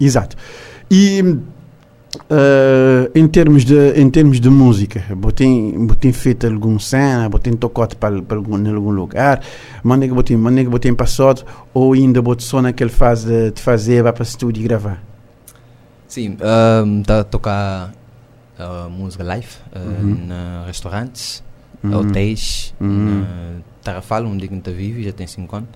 Exato. 0.00 0.36
E 0.90 1.20
eh, 2.30 3.10
em 3.14 3.26
termos 3.26 3.64
de 3.64 3.92
em 4.00 4.08
termos 4.08 4.40
de 4.40 4.48
música, 4.48 5.02
botem 5.16 5.86
botem 5.86 6.12
feito 6.12 6.46
algum 6.46 6.78
cena, 6.78 7.28
botem 7.28 7.52
tocado 7.54 7.96
para 7.96 8.22
para 8.22 8.36
algum 8.36 8.58
em 8.58 8.74
algum 8.74 8.90
lugar, 8.90 9.40
mandei 9.82 10.08
que 10.08 10.14
botem 10.14 10.36
mandei 10.36 10.64
que 10.64 10.70
botem 10.70 10.94
passado 10.94 11.44
ou 11.74 11.92
ainda 11.92 12.22
botem 12.22 12.46
só 12.46 12.62
naquele 12.62 12.90
fase 12.90 13.26
de, 13.26 13.50
de 13.52 13.60
fazer 13.60 14.02
vai 14.02 14.12
para 14.12 14.22
estúdio 14.22 14.60
e 14.60 14.64
gravar. 14.64 15.02
Sim 16.08 16.36
um, 16.84 17.02
tá 17.02 17.20
a 17.20 17.24
tocar 17.24 17.92
ah, 18.58 18.88
música 18.90 19.22
live 19.22 19.46
ah, 19.72 19.78
Uhum. 19.78 20.64
restaurantes 20.66 21.44
Uhum. 21.84 21.96
hotéis 22.00 22.74
Uhum. 22.80 23.04
na 23.04 23.60
Tarrafal, 23.84 24.24
onde 24.26 24.44
é 24.46 24.48
que 24.48 24.54
está 24.54 24.70
vive, 24.72 25.04
já 25.04 25.12
tem 25.12 25.26
5 25.28 25.54
anos. 25.56 25.68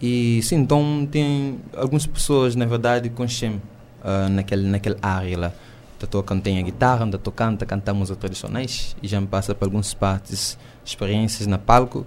E 0.00 0.40
sim, 0.42 0.56
então 0.56 1.06
tem 1.10 1.58
algumas 1.76 2.06
pessoas, 2.06 2.56
na 2.56 2.64
verdade, 2.64 3.08
que 3.10 3.14
conhecem 3.14 3.60
uh, 4.02 4.28
naquele, 4.30 4.66
naquela 4.66 4.96
área 5.02 5.38
lá. 5.38 5.52
Tá 5.98 6.06
tocando, 6.06 6.40
tem 6.42 6.58
a 6.58 6.62
guitarra, 6.62 7.06
tá 7.10 7.18
tocando, 7.18 7.58
tá 7.58 7.66
cantando 7.66 7.98
músicas 7.98 8.18
tradicionais 8.18 8.96
e 9.02 9.06
já 9.08 9.20
me 9.20 9.26
passa 9.26 9.54
por 9.54 9.64
algumas 9.66 9.92
partes, 9.94 10.58
experiências 10.84 11.46
na 11.46 11.58
palco. 11.58 12.06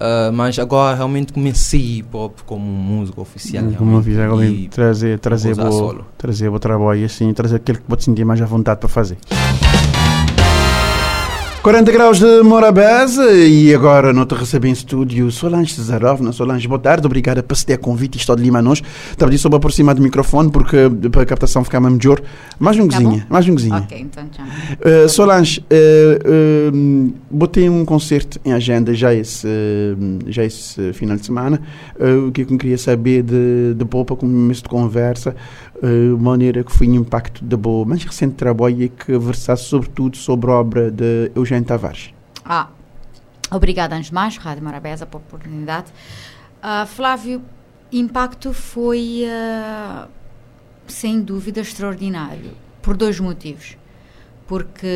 Uh, 0.00 0.32
mas 0.32 0.58
agora 0.58 0.96
realmente 0.96 1.30
comecei 1.30 2.02
próprio 2.02 2.42
como 2.46 2.64
músico 2.64 3.20
oficial. 3.20 3.64
Como 3.76 4.00
e 4.42 4.66
trazer 4.68 5.18
trazer 5.18 5.52
o 5.52 5.70
solo. 5.70 6.06
trazer 6.16 6.48
o 6.48 6.58
trabalho 6.58 7.04
assim, 7.04 7.30
trazer 7.34 7.56
aquele 7.56 7.78
que 7.78 7.84
pode 7.84 8.04
sentir 8.04 8.24
mais 8.24 8.40
à 8.40 8.46
vontade 8.46 8.80
para 8.80 8.88
fazer. 8.88 9.18
40 11.62 11.92
graus 11.92 12.18
de 12.18 12.42
Morabeza 12.42 13.30
e 13.32 13.74
agora 13.74 14.14
não 14.14 14.24
te 14.24 14.34
recebo 14.34 14.66
em 14.66 14.72
estúdio 14.72 15.30
Solange 15.30 15.74
Cesarovna. 15.74 16.32
Solange, 16.32 16.66
boa 16.66 16.78
tarde, 16.78 17.04
obrigada 17.04 17.42
por 17.42 17.54
ceder 17.54 17.78
convite. 17.78 18.16
Estou 18.16 18.34
de 18.34 18.42
Lima 18.42 18.62
nós. 18.62 18.82
Estava 19.10 19.36
só 19.36 19.50
para 19.50 19.58
aproximar 19.58 19.94
do 19.94 20.00
microfone 20.00 20.50
porque 20.50 20.88
para 21.12 21.20
a 21.20 21.26
captação 21.26 21.62
ficar 21.62 21.78
melhor. 21.78 22.18
Mais 22.58 22.78
um 22.78 22.88
Tá 22.88 22.96
cozinha, 22.96 23.26
mais 23.28 23.46
um 23.46 23.52
cozinha. 23.52 23.76
Ok, 23.76 24.00
então 24.00 24.26
tchau. 24.30 24.44
Uh, 24.46 25.08
Solange, 25.10 25.60
uh, 25.60 26.74
uh, 26.74 27.14
botei 27.30 27.68
um 27.68 27.84
concerto 27.84 28.40
em 28.42 28.54
agenda 28.54 28.94
já 28.94 29.12
esse, 29.12 29.46
já 30.28 30.42
esse 30.42 30.94
final 30.94 31.18
de 31.18 31.26
semana. 31.26 31.60
O 32.26 32.32
que 32.32 32.40
é 32.40 32.44
que 32.46 32.54
eu 32.54 32.58
queria 32.58 32.78
saber 32.78 33.22
de, 33.22 33.74
de 33.74 33.84
Popa, 33.84 34.16
como 34.16 34.32
começo 34.32 34.62
de 34.62 34.68
conversa, 34.70 35.36
uh, 35.82 36.18
maneira 36.18 36.62
que 36.62 36.72
foi 36.72 36.88
o 36.88 36.94
impacto 36.94 37.44
da 37.44 37.56
boa, 37.56 37.84
mais 37.84 38.04
recente 38.04 38.34
trabalho 38.34 38.82
e 38.82 38.88
que 38.88 39.16
versasse 39.18 39.64
sobretudo 39.64 40.16
sobre 40.16 40.50
a 40.50 40.54
obra 40.54 40.90
de 40.90 41.30
Eugênio 41.34 41.64
Tavares. 41.64 42.12
Ah, 42.44 42.68
obrigada 43.50 43.96
antes 43.96 44.08
de 44.08 44.14
mais, 44.14 44.36
Rádio 44.36 44.62
Morabeza, 44.62 45.06
pela 45.06 45.22
oportunidade. 45.22 45.92
Ah, 46.62 46.86
Flávio, 46.86 47.42
impacto 47.92 48.52
foi, 48.52 49.24
ah, 49.28 50.08
sem 50.86 51.20
dúvida, 51.20 51.60
extraordinário, 51.60 52.52
por 52.82 52.96
dois 52.96 53.18
motivos. 53.18 53.76
Porque 54.46 54.86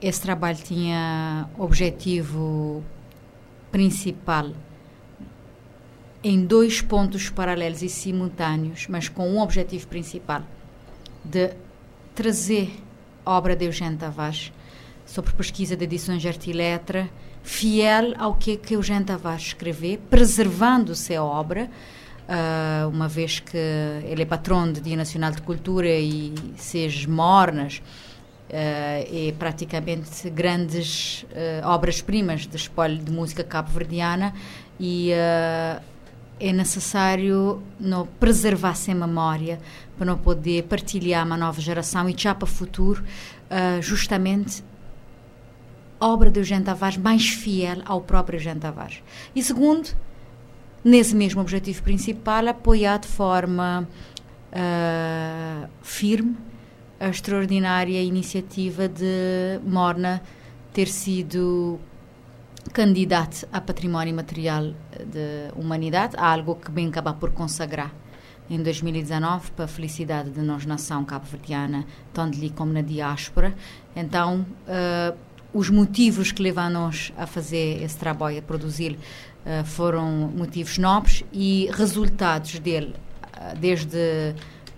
esse 0.00 0.20
trabalho 0.20 0.58
tinha 0.58 1.48
objetivo 1.58 2.82
principal 3.72 4.50
em 6.24 6.42
dois 6.46 6.80
pontos 6.80 7.28
paralelos 7.28 7.82
e 7.82 7.88
simultâneos, 7.88 8.86
mas 8.88 9.10
com 9.10 9.28
um 9.28 9.38
objetivo 9.38 9.86
principal 9.86 10.42
de 11.22 11.50
trazer 12.14 12.70
a 13.26 13.32
obra 13.32 13.54
de 13.54 13.66
Eugênio 13.66 13.98
Tavares 13.98 14.50
sobre 15.04 15.32
pesquisa 15.34 15.76
de 15.76 15.84
edições 15.84 16.22
de 16.22 16.28
arte 16.28 16.48
e 16.48 16.52
letra, 16.54 17.10
fiel 17.42 18.14
ao 18.16 18.34
que, 18.34 18.56
que 18.56 18.74
Eugênio 18.74 19.04
Tavares 19.04 19.48
escreveu, 19.48 19.98
preservando-se 20.08 21.14
a 21.14 21.22
obra, 21.22 21.70
ah, 22.26 22.88
uma 22.90 23.06
vez 23.06 23.38
que 23.38 23.58
ele 24.04 24.22
é 24.22 24.26
patrono 24.26 24.72
do 24.72 24.80
Dia 24.80 24.96
Nacional 24.96 25.30
de 25.30 25.42
Cultura 25.42 25.90
e 25.90 26.34
seis 26.56 27.04
mornas, 27.04 27.82
ah, 28.50 29.00
e 29.10 29.32
praticamente 29.32 30.30
grandes 30.30 31.26
ah, 31.62 31.74
obras-primas 31.74 32.46
de 32.46 32.56
espólio 32.56 32.96
de 32.96 33.10
música 33.10 33.44
cabo-verdiana 33.44 34.32
e 34.80 35.12
ah, 35.12 35.82
é 36.48 36.52
necessário 36.52 37.62
não 37.80 38.06
preservar-se 38.06 38.90
a 38.90 38.94
memória 38.94 39.58
para 39.96 40.04
não 40.04 40.18
poder 40.18 40.64
partilhar 40.64 41.24
uma 41.24 41.38
nova 41.38 41.58
geração 41.60 42.08
e 42.08 42.14
já 42.16 42.34
para 42.34 42.44
o 42.44 42.46
futuro 42.46 43.02
ah, 43.48 43.80
justamente 43.80 44.62
a 45.98 46.06
obra 46.06 46.30
de 46.30 46.40
Eugênio 46.40 46.64
Tavares 46.64 46.98
mais 46.98 47.28
fiel 47.30 47.78
ao 47.86 48.02
próprio 48.02 48.36
Eugênio 48.36 48.60
Tavares. 48.60 49.02
E 49.34 49.42
segundo, 49.42 49.88
nesse 50.84 51.16
mesmo 51.16 51.40
objetivo 51.40 51.82
principal, 51.82 52.46
apoiar 52.46 52.98
de 52.98 53.08
forma 53.08 53.88
ah, 54.52 55.66
firme 55.82 56.36
a 57.00 57.08
extraordinária 57.08 58.02
iniciativa 58.02 58.86
de 58.86 59.60
Morna 59.64 60.22
ter 60.74 60.88
sido 60.88 61.80
candidato 62.72 63.46
a 63.52 63.60
património 63.60 64.14
material 64.14 64.74
de 65.06 65.52
humanidade, 65.56 66.16
algo 66.16 66.56
que 66.56 66.70
bem 66.70 66.88
acaba 66.88 67.12
por 67.12 67.30
consagrar 67.32 67.92
em 68.48 68.62
2019 68.62 69.50
para 69.52 69.64
a 69.64 69.68
felicidade 69.68 70.30
da 70.30 70.42
nossa 70.42 70.68
nação 70.68 71.04
cabo-verdiana, 71.04 71.86
tanto 72.12 72.36
ali 72.36 72.50
como 72.50 72.72
na 72.72 72.82
diáspora. 72.82 73.54
Então, 73.96 74.44
eh, 74.68 75.14
os 75.52 75.70
motivos 75.70 76.32
que 76.32 76.42
levam-nos 76.42 77.12
a 77.16 77.26
fazer 77.26 77.82
esse 77.82 77.96
trabalho, 77.96 78.38
a 78.38 78.42
produzir, 78.42 78.98
eh, 79.46 79.64
foram 79.64 80.30
motivos 80.36 80.78
nobres 80.78 81.24
e 81.32 81.70
resultados 81.72 82.58
dele, 82.58 82.94
eh, 83.32 83.54
desde 83.54 84.34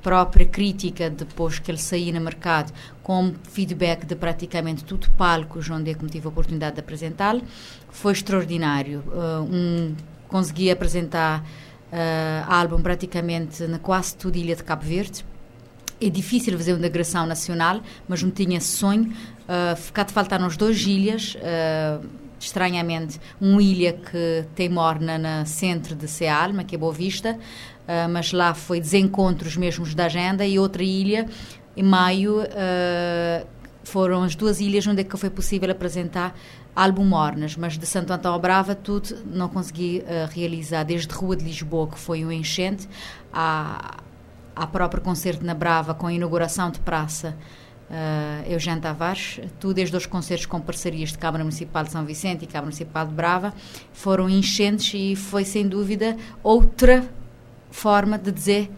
própria 0.06 0.46
crítica 0.46 1.10
depois 1.10 1.58
que 1.58 1.68
ele 1.68 1.78
saiu 1.78 2.14
no 2.14 2.20
mercado, 2.20 2.72
com 3.02 3.34
feedback 3.42 4.06
de 4.06 4.14
praticamente 4.14 4.84
tudo 4.84 5.10
palcos 5.18 5.68
onde 5.68 5.90
eu 5.90 5.96
tive 6.08 6.26
a 6.26 6.28
oportunidade 6.28 6.76
de 6.76 6.80
apresentá-lo, 6.80 7.42
foi 7.90 8.12
extraordinário. 8.12 9.02
Uh, 9.08 9.42
um, 9.42 9.96
consegui 10.28 10.70
apresentar 10.70 11.40
uh, 11.40 12.44
álbum 12.46 12.80
praticamente 12.80 13.66
na 13.66 13.80
quase 13.80 14.14
toda 14.14 14.38
a 14.38 14.40
ilha 14.40 14.54
de 14.54 14.62
Cabo 14.62 14.84
Verde. 14.84 15.26
É 16.00 16.08
difícil 16.08 16.56
fazer 16.56 16.74
uma 16.74 16.82
digressão 16.82 17.26
nacional, 17.26 17.80
mas 18.06 18.22
não 18.22 18.30
tinha 18.30 18.60
sonho. 18.60 19.10
Uh, 19.10 19.74
ficar 19.74 20.04
de 20.04 20.12
faltar 20.12 20.38
nas 20.38 20.56
duas 20.56 20.80
ilhas, 20.82 21.34
uh, 21.34 22.06
estranhamente, 22.38 23.20
uma 23.40 23.62
ilha 23.62 23.92
que 23.92 24.44
tem 24.54 24.68
morna 24.68 25.18
no 25.18 25.46
centro 25.46 25.94
de 25.94 26.08
Cealma, 26.08 26.64
que 26.64 26.74
é 26.74 26.78
Boa 26.78 26.92
Vista, 26.92 27.38
Uh, 27.86 28.10
mas 28.10 28.32
lá 28.32 28.52
foi 28.52 28.80
desencontros 28.80 29.56
mesmos 29.56 29.94
da 29.94 30.06
agenda 30.06 30.44
e 30.44 30.58
outra 30.58 30.82
ilha 30.82 31.28
em 31.76 31.84
maio 31.84 32.40
uh, 32.40 33.46
foram 33.84 34.24
as 34.24 34.34
duas 34.34 34.60
ilhas 34.60 34.84
onde 34.88 35.02
é 35.02 35.04
que 35.04 35.16
foi 35.16 35.30
possível 35.30 35.70
apresentar 35.70 36.36
álbum 36.74 37.04
Mornas, 37.04 37.56
mas 37.56 37.78
de 37.78 37.86
Santo 37.86 38.12
Antão 38.12 38.34
a 38.34 38.38
Brava 38.40 38.74
tudo 38.74 39.16
não 39.24 39.48
consegui 39.48 40.02
uh, 40.02 40.28
realizar, 40.34 40.82
desde 40.82 41.14
Rua 41.14 41.36
de 41.36 41.44
Lisboa 41.44 41.86
que 41.86 41.96
foi 41.96 42.24
um 42.24 42.32
enchente 42.32 42.88
à, 43.32 43.98
à 44.56 44.66
próprio 44.66 45.00
concerto 45.00 45.44
na 45.44 45.54
Brava 45.54 45.94
com 45.94 46.08
a 46.08 46.12
inauguração 46.12 46.72
de 46.72 46.80
praça 46.80 47.36
Uh, 47.88 48.50
Eugênio 48.50 48.82
Tavares, 48.82 49.38
tudo 49.60 49.74
desde 49.74 49.96
os 49.96 50.06
concertos 50.06 50.46
com 50.46 50.60
parcerias 50.60 51.10
de 51.10 51.18
Câmara 51.18 51.44
Municipal 51.44 51.84
de 51.84 51.92
São 51.92 52.04
Vicente 52.04 52.42
e 52.42 52.46
Câmara 52.46 52.66
Municipal 52.66 53.06
de 53.06 53.14
Brava, 53.14 53.54
foram 53.92 54.28
enchentes 54.28 54.92
e 54.92 55.14
foi 55.14 55.44
sem 55.44 55.68
dúvida 55.68 56.16
outra 56.42 57.08
forma 57.70 58.18
de 58.18 58.32
dizer 58.32 58.70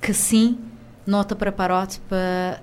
que 0.00 0.14
sim, 0.14 0.58
nota 1.04 1.34
para 1.34 1.50
parote 1.50 1.98
para 2.08 2.62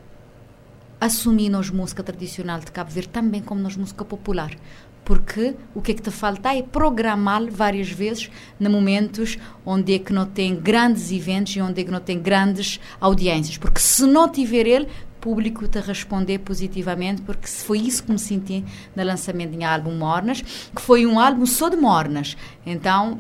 assumir 1.00 1.50
nos 1.50 1.72
música 1.72 2.04
tradicional 2.04 2.60
de 2.60 2.72
Cabo 2.72 2.92
Verde 2.92 3.10
também 3.10 3.42
como 3.42 3.60
nos 3.60 3.76
música 3.76 4.06
popular. 4.06 4.56
Porque 5.04 5.56
o 5.74 5.82
que 5.82 5.92
é 5.92 5.96
que 5.96 6.02
te 6.02 6.12
falta 6.12 6.56
é 6.56 6.62
programá-lo 6.62 7.52
várias 7.52 7.90
vezes 7.90 8.30
em 8.60 8.70
momentos 8.70 9.40
onde 9.66 9.96
é 9.96 10.00
que 10.00 10.14
não 10.14 10.28
tem 10.28 10.56
grandes 10.56 11.12
eventos 11.12 11.56
e 11.56 11.62
onde 11.62 11.82
é 11.82 11.84
que 11.84 11.90
não 11.90 12.00
tem 12.00 12.20
grandes 12.20 12.80
audiências. 13.00 13.58
Porque 13.58 13.80
se 13.80 14.06
não 14.06 14.30
tiver 14.30 14.68
ele, 14.68 14.88
público 15.22 15.68
te 15.68 15.80
responder 15.80 16.40
positivamente, 16.40 17.22
porque 17.22 17.48
foi 17.48 17.78
isso 17.78 18.04
que 18.04 18.12
me 18.12 18.20
senti 18.20 18.66
no 18.96 19.04
lançamento 19.04 19.56
do 19.56 19.64
álbum 19.64 19.96
Mornas, 19.96 20.42
que 20.42 20.82
foi 20.82 21.06
um 21.06 21.20
álbum 21.20 21.46
só 21.46 21.70
de 21.70 21.78
Mornas. 21.78 22.36
Então, 22.66 23.20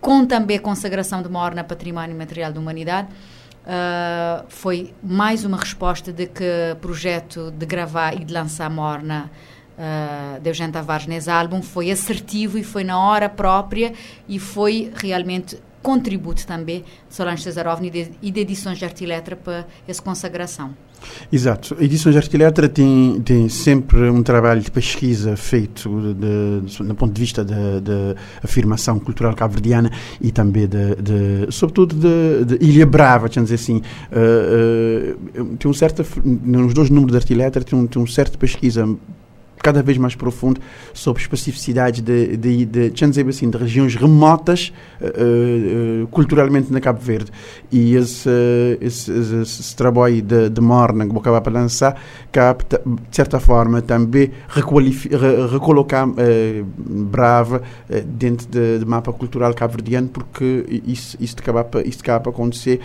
com 0.00 0.26
também 0.26 0.58
a 0.58 0.60
consagração 0.60 1.22
de 1.22 1.28
Morna 1.28 1.62
Património 1.62 2.16
Material 2.16 2.52
da 2.52 2.60
Humanidade, 2.60 3.08
uh, 3.08 4.44
foi 4.48 4.92
mais 5.02 5.44
uma 5.44 5.56
resposta 5.56 6.12
de 6.12 6.26
que 6.26 6.72
o 6.72 6.76
projeto 6.76 7.50
de 7.52 7.64
gravar 7.64 8.14
e 8.14 8.24
de 8.24 8.32
lançar 8.32 8.68
Morna 8.68 9.30
uh, 9.78 10.40
de 10.40 10.50
Eugênio 10.50 10.72
Tavares 10.72 11.06
nesse 11.06 11.30
álbum 11.30 11.62
foi 11.62 11.90
assertivo 11.90 12.58
e 12.58 12.64
foi 12.64 12.82
na 12.82 12.98
hora 12.98 13.28
própria 13.28 13.92
e 14.28 14.38
foi 14.38 14.92
realmente 14.96 15.58
contributo 15.82 16.46
também 16.46 16.84
de 17.08 17.14
Solange 17.14 17.42
Cesarovni 17.42 18.16
e 18.20 18.30
de 18.30 18.40
Edições 18.40 18.78
de 18.78 18.84
Arte 18.84 19.04
e 19.04 19.06
Letra 19.06 19.36
para 19.36 19.66
essa 19.86 20.02
consagração. 20.02 20.74
Exato. 21.32 21.76
A 21.78 21.84
Edições 21.84 22.16
Letra 22.32 22.68
tem, 22.68 23.20
tem 23.24 23.48
sempre 23.48 24.10
um 24.10 24.22
trabalho 24.22 24.60
de 24.60 24.70
pesquisa 24.70 25.36
feito 25.36 25.88
de, 26.14 26.84
do 26.84 26.94
ponto 26.94 27.12
de 27.12 27.20
vista 27.20 27.44
da 27.44 28.14
afirmação 28.42 28.98
cultural 28.98 29.34
cabo-verdiana 29.34 29.90
e 30.20 30.30
também, 30.30 30.66
de, 30.66 30.96
de 30.96 31.52
sobretudo, 31.52 31.94
de, 31.94 32.58
de, 32.58 32.64
Ilha 32.64 32.86
Brava, 32.86 33.28
vamos 33.28 33.50
dizer 33.50 33.54
assim. 33.54 33.82
Uh, 34.10 35.42
uh, 35.42 35.56
tem 35.56 35.70
um 35.70 35.74
certo, 35.74 36.04
nos 36.24 36.74
dois 36.74 36.90
números 36.90 37.12
de 37.12 37.18
Arte 37.18 37.34
Letra, 37.34 37.62
tem 37.62 37.78
um, 37.78 37.86
tem 37.86 38.02
um 38.02 38.06
certo 38.06 38.38
pesquisa 38.38 38.88
cada 39.62 39.82
vez 39.82 39.98
mais 39.98 40.14
profundo 40.14 40.60
sobre 40.92 41.22
especificidades 41.22 42.00
de, 42.00 42.36
de, 42.36 42.64
de, 42.64 42.90
de, 42.90 43.20
assim, 43.28 43.50
de 43.50 43.58
regiões 43.58 43.94
remotas 43.94 44.72
uh, 45.00 46.04
uh, 46.04 46.06
culturalmente 46.08 46.72
na 46.72 46.80
Cabo 46.80 47.00
Verde. 47.00 47.30
E 47.70 47.94
esse, 47.94 48.28
esse, 48.80 49.12
esse, 49.12 49.36
esse 49.42 49.76
trabalho 49.76 50.22
de, 50.22 50.48
de 50.48 50.60
Morna 50.60 51.04
que 51.04 51.12
vou 51.12 51.20
acabar 51.20 51.40
para 51.40 51.52
lançar, 51.52 52.00
cabe, 52.32 52.64
de 52.70 53.16
certa 53.16 53.38
forma, 53.38 53.82
também 53.82 54.30
recolocar 54.48 56.08
uh, 56.08 56.14
Brava 56.76 57.62
dentro 58.06 58.46
do 58.48 58.86
mapa 58.86 59.12
cultural 59.12 59.52
cabo-verdiano, 59.54 60.08
porque 60.08 60.82
isso, 60.86 61.16
isso, 61.20 61.36
acaba, 61.38 61.66
isso 61.84 62.00
acaba 62.00 62.30
acontecer 62.30 62.80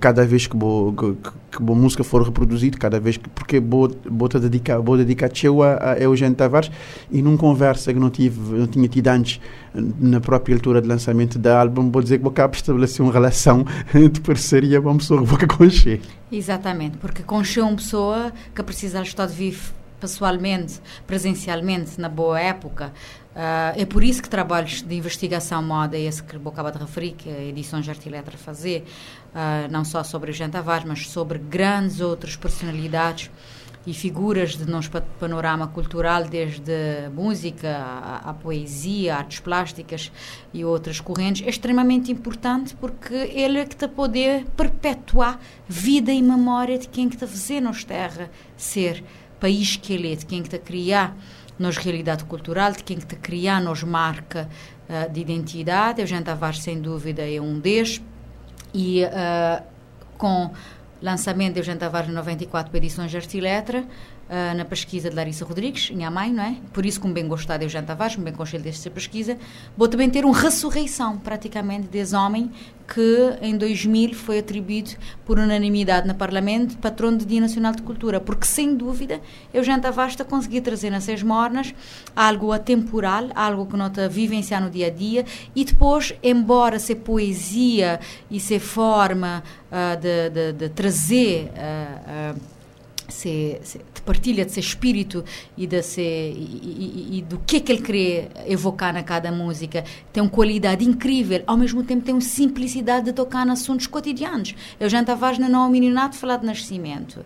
cada 0.00 0.24
vez 0.26 0.46
que, 0.46 0.56
boa 0.56 0.92
que, 0.92 1.16
que 1.52 1.62
boa 1.62 1.78
música 1.78 2.04
for 2.04 2.22
reproduzida, 2.22 2.76
cada 2.78 3.00
vez 3.00 3.16
que, 3.16 3.28
porque 3.30 3.60
vou, 3.60 3.90
vou 4.08 4.28
dedicar, 4.28 4.78
vou 4.78 4.96
dedicar 4.96 5.26
a 5.26 5.85
a 5.92 5.98
Eugênio 5.98 6.36
Tavares 6.36 6.70
e 7.10 7.22
num 7.22 7.36
conversa 7.36 7.92
que 7.92 7.98
não, 7.98 8.10
tive, 8.10 8.56
não 8.56 8.66
tinha 8.66 8.88
tido 8.88 9.08
antes 9.08 9.40
na 9.74 10.20
própria 10.20 10.54
altura 10.54 10.80
de 10.80 10.88
lançamento 10.88 11.38
da 11.38 11.60
álbum, 11.60 11.90
vou 11.90 12.02
dizer 12.02 12.18
que 12.18 12.22
vou 12.22 12.32
cá 12.32 12.48
estabelecer 12.52 13.04
uma 13.04 13.12
relação 13.12 13.64
de 14.12 14.20
parceria 14.20 14.80
com 14.80 14.90
uma 14.90 14.98
pessoa 14.98 15.20
que 15.20 15.26
vou 15.26 15.38
conhecer. 15.56 16.00
Exatamente, 16.30 16.96
porque 16.98 17.22
conhecer 17.22 17.60
uma 17.60 17.76
pessoa 17.76 18.32
que 18.54 18.62
precisa 18.62 19.02
estar 19.02 19.26
de 19.26 19.34
vivo 19.34 19.74
pessoalmente, 20.00 20.80
presencialmente, 21.06 21.98
na 22.00 22.08
boa 22.08 22.38
época, 22.38 22.92
Uh, 23.36 23.76
é 23.76 23.84
por 23.84 24.02
isso 24.02 24.22
que 24.22 24.30
trabalhos 24.30 24.80
de 24.80 24.94
investigação 24.94 25.62
moda, 25.62 25.94
esse 25.94 26.22
que 26.22 26.34
eu 26.34 26.48
acaba 26.48 26.72
de 26.72 26.78
referir, 26.78 27.12
que 27.12 27.28
a 27.28 27.42
edição 27.42 27.82
de 27.82 27.90
Arte 27.90 28.08
Letra 28.08 28.38
fazer, 28.38 28.86
uh, 29.34 29.70
não 29.70 29.84
só 29.84 30.02
sobre 30.02 30.30
o 30.30 30.32
Jean 30.32 30.48
Tavares, 30.48 30.86
mas 30.86 31.06
sobre 31.10 31.38
grandes 31.38 32.00
outras 32.00 32.34
personalidades 32.34 33.30
e 33.86 33.94
figuras 33.94 34.56
de 34.56 34.68
nosso 34.68 34.90
panorama 35.20 35.68
cultural, 35.68 36.24
desde 36.24 37.08
música, 37.14 37.78
a, 38.24 38.34
poesia, 38.34 39.16
artes 39.16 39.38
plásticas 39.38 40.10
e 40.52 40.64
outras 40.64 41.00
correntes, 41.00 41.46
é 41.46 41.50
extremamente 41.50 42.10
importante 42.10 42.74
porque 42.74 43.14
ele 43.14 43.58
é 43.58 43.64
que 43.64 43.74
está 43.74 43.86
a 43.86 43.88
poder 43.88 44.44
perpetuar 44.56 45.38
vida 45.68 46.12
e 46.12 46.20
memória 46.20 46.78
de 46.78 46.88
quem 46.88 47.08
que 47.08 47.14
está 47.14 47.26
a 47.26 47.28
fazer 47.28 47.60
nos 47.60 47.84
terra 47.84 48.28
ser 48.56 49.04
país 49.38 49.76
que 49.76 49.92
ele 49.92 50.12
é, 50.12 50.16
de 50.16 50.26
quem 50.26 50.42
que 50.42 50.48
está 50.48 50.56
a 50.56 50.60
criar 50.60 51.16
nos 51.58 51.76
realidade 51.76 52.24
cultural, 52.24 52.72
de 52.72 52.82
quem 52.82 52.96
que 52.96 53.04
está 53.04 53.16
a 53.16 53.20
criar 53.20 53.60
nos 53.60 53.82
marca 53.82 54.48
uh, 54.88 55.10
de 55.12 55.20
identidade. 55.20 56.00
Eugênio 56.00 56.24
Tavares, 56.24 56.62
sem 56.62 56.80
dúvida, 56.80 57.22
é 57.22 57.40
um 57.40 57.58
destes. 57.58 58.02
E 58.74 59.04
uh, 59.04 59.62
com 60.18 60.50
lançamento 61.02 61.54
de 61.54 61.60
Eugênio 61.60 61.80
Tavares 61.80 62.12
94 62.12 62.70
para 62.70 62.78
edições 62.78 63.14
Arte 63.14 63.36
e 63.36 63.40
Letra, 63.40 63.84
na 64.56 64.64
pesquisa 64.64 65.08
de 65.08 65.14
Larissa 65.14 65.44
Rodrigues, 65.44 65.90
minha 65.90 66.10
mãe, 66.10 66.32
não 66.32 66.42
é? 66.42 66.56
Por 66.72 66.84
isso, 66.84 67.00
como 67.00 67.14
bem 67.14 67.28
gostado 67.28 67.60
de 67.60 67.66
Eugênio 67.66 67.86
Tavares, 67.86 68.16
como 68.16 68.24
bem 68.24 68.34
conselho 68.34 68.62
desta 68.62 68.90
pesquisa, 68.90 69.38
vou 69.76 69.86
também 69.86 70.10
ter 70.10 70.24
uma 70.24 70.36
ressurreição, 70.36 71.16
praticamente, 71.18 71.86
desse 71.86 72.14
homem 72.14 72.50
que 72.86 73.36
em 73.42 73.56
2000 73.56 74.14
foi 74.14 74.38
atribuído 74.38 74.92
por 75.24 75.38
unanimidade 75.38 76.06
no 76.06 76.14
Parlamento 76.14 76.76
patrono 76.78 77.18
do 77.18 77.26
Dia 77.26 77.40
Nacional 77.40 77.72
de 77.72 77.82
Cultura, 77.82 78.20
porque 78.20 78.46
sem 78.46 78.76
dúvida 78.76 79.20
Eugênio 79.52 79.82
Tavares 79.82 80.12
está 80.12 80.24
conseguir 80.24 80.60
trazer 80.60 80.90
nas 80.90 81.04
seis 81.04 81.22
mornas 81.22 81.74
algo 82.14 82.52
atemporal, 82.52 83.28
algo 83.34 83.66
que 83.66 83.76
nota 83.76 84.08
vivenciar 84.08 84.62
no 84.62 84.70
dia 84.70 84.86
a 84.86 84.90
dia. 84.90 85.24
E 85.54 85.64
depois, 85.64 86.14
embora 86.22 86.78
ser 86.78 86.96
poesia 86.96 88.00
e 88.30 88.38
ser 88.38 88.60
forma 88.60 89.42
uh, 89.70 90.00
de, 90.00 90.30
de, 90.30 90.52
de, 90.52 90.68
trazer 90.68 91.50
uh, 91.50 92.36
uh, 92.36 92.55
se, 93.08 93.58
se, 93.62 93.78
de 93.78 94.02
partilha 94.02 94.44
de 94.44 94.52
seu 94.52 94.60
espírito 94.60 95.24
e, 95.56 95.66
de 95.66 95.82
se, 95.82 96.00
e, 96.00 97.08
e, 97.12 97.18
e, 97.18 97.22
do 97.22 97.38
que 97.38 97.56
é 97.56 97.60
que 97.60 97.72
ele 97.72 97.82
queria 97.82 98.28
evocar 98.46 98.92
na 98.92 99.02
cada 99.02 99.30
música. 99.30 99.84
Tem 100.12 100.22
uma 100.22 100.30
qualidade 100.30 100.84
incrível, 100.84 101.42
ao 101.46 101.56
mesmo 101.56 101.82
tempo 101.82 102.04
tem 102.04 102.14
uma 102.14 102.20
simplicidade 102.20 103.06
de 103.06 103.12
tocar 103.12 103.46
em 103.46 103.50
assuntos 103.50 103.86
cotidianos. 103.86 104.54
Eu 104.78 104.88
já 104.88 105.00
estava 105.00 105.32
no 105.32 105.48
Não 105.48 105.68
Meninato 105.68 106.16
falar 106.16 106.36
de 106.36 106.46
nascimento. 106.46 107.24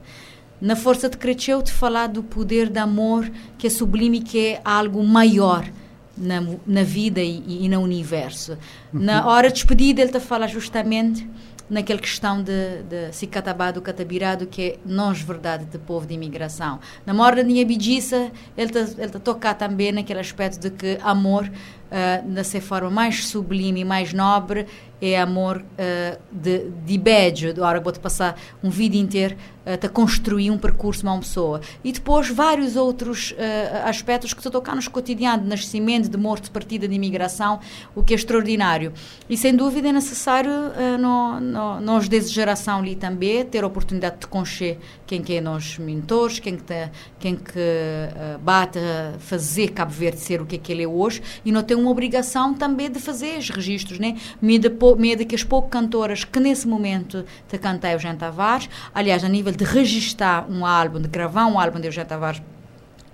Na 0.60 0.76
Força 0.76 1.08
de 1.08 1.16
Cresceu, 1.16 1.62
de 1.62 1.72
falar 1.72 2.08
do 2.08 2.22
poder 2.22 2.68
do 2.68 2.78
amor 2.78 3.30
que 3.56 3.66
é 3.66 3.70
sublime 3.70 4.20
que 4.20 4.38
é 4.38 4.60
algo 4.64 5.02
maior 5.02 5.66
na, 6.16 6.42
na 6.66 6.82
vida 6.82 7.20
e, 7.20 7.64
e 7.64 7.68
no 7.68 7.80
universo. 7.80 8.58
Na 8.92 9.26
hora 9.26 9.48
de 9.48 9.54
despedida, 9.54 10.02
ele 10.02 10.12
te 10.12 10.20
fala 10.20 10.46
justamente 10.46 11.26
naquela 11.70 12.00
questão 12.00 12.42
de, 12.42 12.82
de 12.82 13.12
se 13.12 13.26
catabado, 13.26 13.80
catabirado, 13.80 14.46
que 14.46 14.62
é 14.62 14.78
nós, 14.84 15.20
verdade, 15.22 15.64
de 15.64 15.78
povo 15.78 16.06
de 16.06 16.14
imigração. 16.14 16.80
Na 17.06 17.14
morda 17.14 17.44
de 17.44 17.64
Bidiça, 17.64 18.30
ele 18.56 18.70
está 18.76 19.00
ele 19.00 19.10
tá 19.10 19.18
tocar 19.20 19.54
também 19.54 19.92
naquele 19.92 20.20
aspecto 20.20 20.58
de 20.60 20.70
que 20.70 20.98
amor, 21.02 21.50
uh, 21.90 22.28
na 22.28 22.44
sua 22.44 22.60
forma 22.60 22.90
mais 22.90 23.26
sublime 23.26 23.80
e 23.80 23.84
mais 23.84 24.12
nobre, 24.12 24.66
é 25.00 25.18
amor 25.18 25.58
uh, 25.58 26.20
de, 26.30 26.70
de 26.84 26.98
de 27.54 27.60
hora 27.60 27.80
vou-te 27.80 27.98
passar 27.98 28.38
um 28.62 28.68
vídeo 28.68 29.00
inteiro 29.00 29.34
uh, 29.64 29.86
a 29.86 29.88
construir 29.88 30.50
um 30.50 30.58
percurso 30.58 31.06
uma 31.06 31.18
pessoa. 31.18 31.60
E 31.82 31.90
depois 31.90 32.28
vários 32.28 32.76
outros 32.76 33.32
uh, 33.32 33.88
aspectos 33.88 34.34
que 34.34 34.42
se 34.42 34.50
tocam 34.50 34.74
nos 34.74 34.88
cotidianos, 34.88 35.42
de 35.42 35.48
nascimento, 35.48 36.08
de 36.08 36.18
morte, 36.18 36.44
de 36.44 36.50
partida, 36.50 36.86
de 36.86 36.94
imigração, 36.94 37.60
o 37.94 38.02
que 38.02 38.12
é 38.12 38.16
extraordinário. 38.16 38.92
E 39.28 39.36
sem 39.36 39.56
dúvida 39.56 39.88
é 39.88 39.92
necessário 39.92 40.50
uh, 40.50 40.98
no, 40.98 41.40
no, 41.40 41.80
nós 41.80 42.08
desde 42.08 42.34
geração 42.34 42.80
ali 42.80 42.94
também 42.94 43.44
ter 43.44 43.64
a 43.64 43.66
oportunidade 43.66 44.18
de 44.20 44.26
conhecer 44.26 44.78
quem 45.06 45.22
que 45.22 45.34
é 45.34 45.40
nós 45.40 45.78
mentores, 45.78 46.38
quem 46.38 46.56
que, 46.56 46.62
tá, 46.62 46.90
quem 47.18 47.36
que 47.36 47.60
bate 48.42 48.78
fazer 49.18 49.70
Cabo 49.70 49.90
Verde 49.90 50.20
ser 50.20 50.40
o 50.40 50.46
que 50.46 50.56
é 50.56 50.58
que 50.58 50.72
ele 50.72 50.82
é 50.82 50.88
hoje 50.88 51.22
e 51.44 51.50
não 51.50 51.62
tem 51.62 51.76
uma 51.80 51.90
obrigação 51.90 52.54
também 52.54 52.90
de 52.90 53.00
fazer 53.00 53.38
os 53.38 53.50
registros, 53.50 53.98
né? 53.98 54.16
Me 54.40 54.58
medo 54.98 55.24
que 55.24 55.34
as 55.34 55.42
poucas 55.42 55.70
cantoras 55.70 56.24
que 56.24 56.38
nesse 56.40 56.68
momento 56.68 57.24
te 57.48 57.58
cantei 57.58 57.94
o 57.94 57.98
Jean 57.98 58.16
Tavares, 58.16 58.68
aliás, 58.94 59.24
a 59.24 59.28
nível 59.28 59.52
de 59.52 59.64
registrar 59.64 60.46
um 60.50 60.64
álbum, 60.64 61.00
de 61.00 61.08
gravar 61.08 61.46
um 61.46 61.58
álbum 61.58 61.80
de 61.80 61.88
Eugênio 61.88 62.08
Tavares 62.08 62.42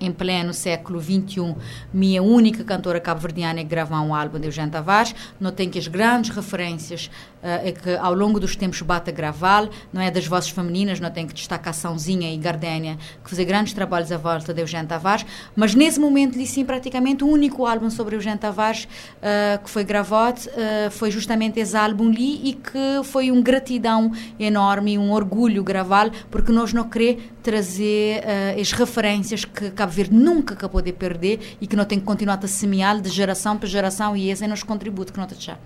em 0.01 0.13
pleno 0.13 0.53
século 0.53 1.01
XXI, 1.01 1.55
minha 1.93 2.23
única 2.23 2.63
cantora 2.65 3.01
cabo-verdiana 3.01 3.61
que 3.61 3.65
grava 3.65 3.99
um 4.01 4.15
álbum 4.15 4.39
de 4.39 4.47
Eugênio 4.47 4.71
Tavares. 4.71 5.15
Notei 5.41 5.69
que 5.69 5.79
as 5.79 5.89
grandes 5.89 6.31
referências 6.31 7.11
uh, 7.43 7.67
é 7.67 7.73
que 7.73 7.97
ao 7.97 8.15
longo 8.15 8.39
dos 8.39 8.55
tempos 8.57 8.83
bate 8.83 9.11
a 9.11 9.13
gravá 9.13 9.57
não 9.93 10.03
é 10.03 10.11
das 10.11 10.27
vozes 10.27 10.51
femininas, 10.51 11.01
não 11.01 11.11
tem 11.11 11.27
que 11.27 11.33
destacar 11.33 11.73
Sãozinha 11.73 12.33
e 12.33 12.37
Gardénia, 12.37 12.99
que 13.25 13.31
fazer 13.31 13.45
grandes 13.45 13.73
trabalhos 13.73 14.13
à 14.13 14.19
volta 14.19 14.53
de 14.53 14.61
Eugênio 14.61 14.87
Tavares, 14.87 15.25
mas 15.55 15.75
nesse 15.75 15.99
momento 15.99 16.37
li 16.37 16.47
sim 16.47 16.65
praticamente 16.65 17.25
o 17.25 17.29
único 17.29 17.65
álbum 17.65 17.89
sobre 17.89 18.17
Eugênio 18.17 18.39
Tavares 18.39 18.85
uh, 18.85 19.63
que 19.63 19.71
foi 19.71 19.85
gravado 19.85 20.41
uh, 20.41 20.91
foi 20.91 21.11
justamente 21.11 21.59
esse 21.59 21.77
álbum 21.77 22.11
li 22.11 22.51
e 22.51 22.53
que 22.53 23.03
foi 23.05 23.31
um 23.31 23.43
gratidão 23.43 24.13
enorme, 24.39 24.99
um 24.99 25.13
orgulho 25.13 25.63
gravá-lo, 25.65 26.13
porque 26.31 26.53
nós 26.53 26.73
não 26.73 26.89
queremos 26.89 27.23
trazer 27.43 28.25
as 28.61 28.73
referências 28.73 29.45
que 29.45 29.71
Cabo 29.87 29.92
Verde 29.92 30.14
nunca 30.14 30.55
acabou 30.55 30.83
de 30.83 30.92
perder 30.92 31.57
e 31.61 31.66
que 31.66 31.77
não 31.77 31.85
tem 31.85 31.99
que 31.99 32.05
continuar 32.05 32.40
a 32.42 32.49
semear 32.49 33.01
de 33.01 33.09
geração 33.09 33.57
para 33.57 33.68
geração 33.68 34.16
e 34.16 34.31
esse 34.31 34.42
é 34.42 34.46
o 34.46 34.51
nosso 34.51 34.66
contributo 34.66 35.12
que 35.12 35.18
não 35.18 35.27
deixar. 35.27 35.59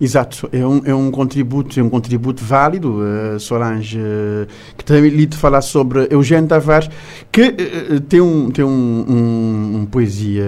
Exato, 0.00 0.48
é 0.52 0.64
um, 0.64 0.82
é 0.84 0.94
um 0.94 1.10
contributo, 1.10 1.78
é 1.78 1.82
um 1.82 1.90
contributo 1.90 2.44
válido, 2.44 3.00
uh, 3.00 3.40
Solange, 3.40 3.98
uh, 3.98 4.46
que 4.76 4.84
também 4.84 5.10
lhe 5.10 5.28
falar 5.32 5.60
sobre 5.60 6.06
Eugênio 6.10 6.48
Tavares, 6.48 6.88
que 7.32 7.42
uh, 7.42 8.00
tem, 8.02 8.20
um, 8.20 8.50
tem 8.50 8.64
um, 8.64 9.04
um, 9.08 9.76
um 9.80 9.86
poesia, 9.86 10.44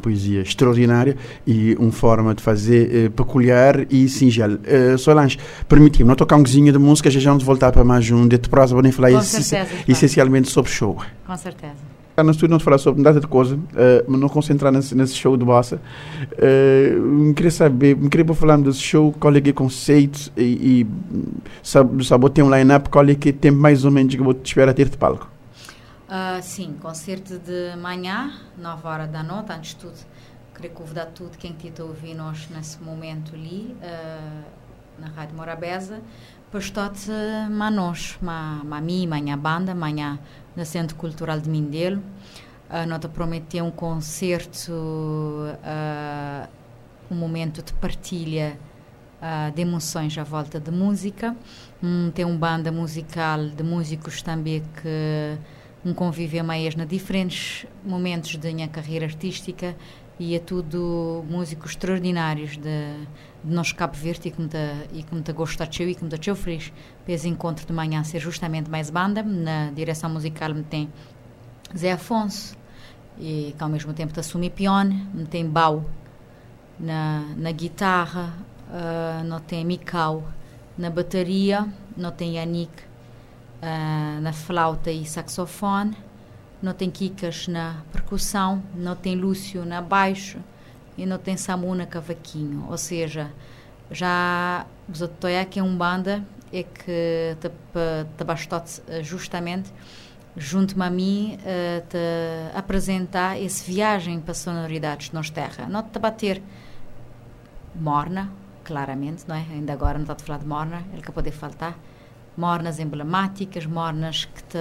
poesia 0.00 0.40
extraordinária 0.40 1.16
e 1.46 1.74
uma 1.78 1.92
forma 1.92 2.34
de 2.34 2.42
fazer 2.42 3.10
peculiar 3.10 3.86
e 3.90 4.08
singela. 4.08 4.58
Solange, 4.98 5.38
permitimos, 5.68 6.08
não 6.08 6.14
tocar 6.14 6.36
um 6.36 6.42
cozinho 6.42 6.72
de 6.72 6.78
música, 6.78 7.10
já 7.10 7.20
já 7.20 7.30
vamos 7.30 7.44
voltar 7.44 7.72
para 7.72 7.84
mais 7.84 8.10
um 8.10 8.26
de 8.26 8.40
vou 8.70 8.82
nem 8.82 8.92
falar 8.92 9.10
essencialmente 9.86 10.50
sobre 10.50 10.70
show. 10.70 10.98
Com 11.26 11.36
certeza 11.36 12.01
no 12.24 12.30
estúdio 12.30 12.52
não 12.52 12.60
falar 12.60 12.78
sobre 12.78 13.02
nada 13.02 13.20
de 13.20 13.26
coisa, 13.26 13.56
uh, 13.56 13.60
mas 14.06 14.20
não 14.20 14.28
concentrar 14.28 14.72
nesse, 14.72 14.94
nesse 14.94 15.14
show 15.14 15.36
de 15.36 15.44
bossa. 15.44 15.80
Uh, 16.32 17.34
queria 17.34 17.50
saber, 17.50 17.96
me 17.96 18.08
queria 18.08 18.34
falar 18.34 18.58
desse 18.58 18.80
show, 18.80 19.12
qual 19.18 19.34
é 19.34 19.40
que 19.40 19.50
é 19.50 19.52
o 19.52 19.54
conceito 19.54 20.32
e, 20.36 20.82
e 20.82 20.86
sabe, 21.62 22.04
sabe 22.04 22.30
tem 22.30 22.44
um 22.44 22.54
line-up, 22.54 22.88
qual 22.88 23.08
é 23.08 23.14
que 23.14 23.30
é 23.30 23.32
tempo 23.32 23.58
mais 23.58 23.84
ou 23.84 23.90
menos 23.90 24.14
que 24.14 24.22
vou 24.22 24.34
te 24.34 24.46
esperar 24.46 24.72
ter 24.74 24.88
de 24.88 24.96
palco? 24.96 25.30
Uh, 26.08 26.42
sim, 26.42 26.74
concerto 26.80 27.38
de 27.38 27.76
manhã, 27.80 28.32
9 28.58 28.86
horas 28.86 29.10
da 29.10 29.22
noite, 29.22 29.50
antes 29.50 29.70
de 29.70 29.76
tudo 29.76 30.12
creio 30.62 30.74
que 30.74 30.80
convidar 30.80 31.06
tudo 31.06 31.36
quem 31.36 31.56
está 31.58 31.82
a 31.82 31.86
ouvir 31.86 32.14
nós 32.14 32.48
nesse 32.50 32.80
momento 32.80 33.34
ali, 33.34 33.76
uh, 33.82 34.44
na 34.98 35.08
Rádio 35.08 35.36
Morabeza, 35.36 36.00
para 36.52 36.60
estar 36.60 36.92
manos, 37.50 38.18
ma, 38.20 38.62
ma 38.62 38.78
mim, 38.78 39.06
minha 39.06 39.36
banda, 39.38 39.74
manhã 39.74 40.18
no 40.54 40.66
Centro 40.66 40.94
Cultural 40.96 41.40
de 41.40 41.48
Mindelo. 41.48 42.02
Uh, 42.68 42.86
nós 42.86 43.00
prometeu 43.06 43.64
um 43.64 43.70
concerto, 43.70 44.70
uh, 44.70 46.48
um 47.10 47.14
momento 47.14 47.62
de 47.62 47.72
partilha 47.72 48.58
uh, 49.22 49.50
de 49.50 49.62
emoções 49.62 50.16
à 50.18 50.24
volta 50.24 50.60
de 50.60 50.70
música. 50.70 51.34
Um, 51.82 52.10
tem 52.10 52.26
uma 52.26 52.36
banda 52.36 52.70
musical 52.70 53.46
de 53.46 53.62
músicos 53.62 54.20
também 54.20 54.62
que 54.82 55.38
um 55.82 55.94
convívio 55.94 56.44
mais 56.44 56.76
na 56.76 56.84
diferentes 56.84 57.64
momentos 57.82 58.36
da 58.36 58.52
minha 58.52 58.68
carreira 58.68 59.06
artística 59.06 59.74
e 60.18 60.34
é 60.34 60.38
tudo 60.38 61.24
músicos 61.28 61.70
extraordinários 61.70 62.58
de, 62.58 63.06
de 63.44 63.52
nós 63.52 63.72
Cabo 63.72 63.96
Verde 63.96 64.28
e 64.28 64.30
que 64.30 64.40
me 64.40 64.48
e 64.92 65.02
que 65.02 65.14
me 65.14 65.22
gosta 65.32 65.66
de 65.66 65.82
e 65.82 65.94
que 65.94 66.04
me 66.04 66.10
da 66.10 66.34
feliz. 66.34 66.72
Para 67.04 67.14
esse 67.14 67.28
encontro 67.28 67.66
de 67.66 67.72
manhã 67.72 68.04
ser 68.04 68.20
justamente 68.20 68.70
mais 68.70 68.90
banda 68.90 69.22
na 69.22 69.70
direção 69.70 70.10
musical 70.10 70.54
me 70.54 70.62
tem 70.62 70.92
Zé 71.76 71.92
Afonso 71.92 72.56
e 73.18 73.54
que 73.56 73.62
ao 73.62 73.68
mesmo 73.68 73.92
tempo 73.92 74.18
assume 74.18 74.50
pione 74.50 75.06
me 75.12 75.26
tem 75.26 75.46
Bau 75.46 75.84
na, 76.78 77.20
na 77.36 77.52
guitarra 77.52 78.32
uh, 78.68 79.24
não 79.24 79.40
tem 79.40 79.64
Mikau 79.64 80.24
na 80.78 80.88
bateria 80.88 81.68
não 81.96 82.10
tem 82.10 82.36
Yannick 82.36 82.72
uh, 83.62 84.20
na 84.20 84.32
flauta 84.32 84.90
e 84.90 85.04
saxofone 85.04 85.96
não 86.62 86.72
tem 86.72 86.88
Kikas 86.88 87.48
na 87.48 87.82
percussão, 87.90 88.62
não 88.74 88.94
tem 88.94 89.16
Lúcio 89.16 89.64
na 89.64 89.82
baixo 89.82 90.38
e 90.96 91.06
não 91.06 91.18
tem 91.18 91.36
Samu 91.36 91.74
na 91.74 91.86
cavaquinho. 91.86 92.66
Ou 92.70 92.78
seja, 92.78 93.30
já 93.90 94.66
Zotoya 94.94 95.44
que 95.44 95.58
é 95.60 95.62
um 95.62 95.76
banda 95.76 96.24
é 96.52 96.62
que 96.62 97.36
te, 97.40 98.24
bastou 98.24 98.62
eh, 98.88 99.02
justamente 99.02 99.72
junto-me 100.36 100.84
a 100.84 100.90
mim 100.90 101.38
uh, 101.40 101.86
te 101.88 102.56
apresentar 102.56 103.40
essa 103.40 103.64
viagem 103.64 104.20
para 104.20 104.34
sonoridades 104.34 105.10
nos 105.12 105.30
terra. 105.30 105.66
Não 105.68 105.82
te 105.82 105.98
bater 105.98 106.42
morna, 107.74 108.30
claramente, 108.64 109.24
não 109.26 109.34
é? 109.34 109.44
Ainda 109.50 109.72
agora 109.72 109.98
não 109.98 110.02
está 110.02 110.14
a 110.14 110.18
falar 110.18 110.38
de 110.38 110.46
morna, 110.46 110.84
ele 110.92 111.02
que 111.02 111.12
pode 111.12 111.30
faltar. 111.30 111.76
Mornas 112.36 112.78
emblemáticas, 112.78 113.66
mornas 113.66 114.24
que 114.24 114.42
te 114.44 114.58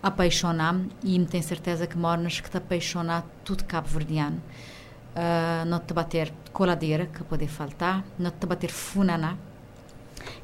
apaixonar-me 0.00 0.88
e 1.02 1.18
me 1.18 1.26
tenho 1.26 1.42
certeza 1.42 1.86
que 1.86 1.98
mornas 1.98 2.38
que 2.38 2.48
te 2.48 2.56
apaixonar 2.56 3.24
tudo 3.44 3.64
cabo-verdiano. 3.64 4.40
Uh, 5.16 5.64
não 5.64 5.80
te 5.80 5.94
bater 5.94 6.30
coladeira, 6.52 7.06
que 7.06 7.24
pode 7.24 7.48
faltar, 7.48 8.04
não 8.18 8.30
te 8.30 8.44
bater 8.44 8.70
funaná, 8.70 9.34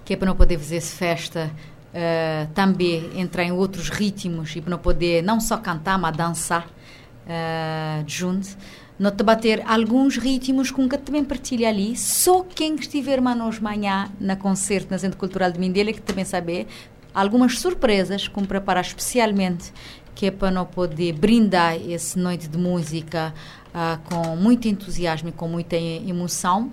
que 0.02 0.14
é 0.14 0.16
para 0.16 0.26
não 0.26 0.34
poder 0.34 0.58
fazer 0.58 0.80
festa 0.80 1.50
uh, 1.92 2.50
também 2.54 3.20
entrar 3.20 3.44
em 3.44 3.52
outros 3.52 3.90
ritmos 3.90 4.56
e 4.56 4.62
para 4.62 4.70
não 4.70 4.78
poder 4.78 5.22
não 5.22 5.40
só 5.40 5.58
cantar, 5.58 5.98
mas 5.98 6.16
dançar 6.16 6.66
uh, 6.66 8.04
junto. 8.06 8.56
Não 8.98 9.10
te 9.10 9.22
bater 9.22 9.62
alguns 9.66 10.16
ritmos 10.16 10.70
com 10.70 10.88
que 10.88 10.96
também 10.96 11.24
partilha 11.24 11.68
ali. 11.68 11.96
Só 11.96 12.42
quem 12.42 12.74
estiver 12.76 13.20
manos 13.20 13.58
manhã 13.58 14.08
na 14.20 14.36
concerto 14.36 14.90
na 14.90 14.98
Centro 14.98 15.18
Cultural 15.18 15.50
de 15.50 15.58
Mindelo 15.58 15.92
que 15.92 16.00
também 16.00 16.24
saber 16.24 16.66
algumas 17.14 17.58
surpresas 17.58 18.28
como 18.28 18.46
preparar 18.46 18.84
especialmente 18.84 19.72
que 20.14 20.26
é 20.26 20.30
para 20.30 20.50
não 20.50 20.66
poder 20.66 21.12
brindar 21.12 21.76
essa 21.90 22.18
noite 22.18 22.48
de 22.48 22.58
música 22.58 23.34
uh, 23.68 23.98
com 24.08 24.36
muito 24.36 24.68
entusiasmo 24.68 25.28
e 25.28 25.32
com 25.32 25.48
muita 25.48 25.76
emoção. 25.76 26.70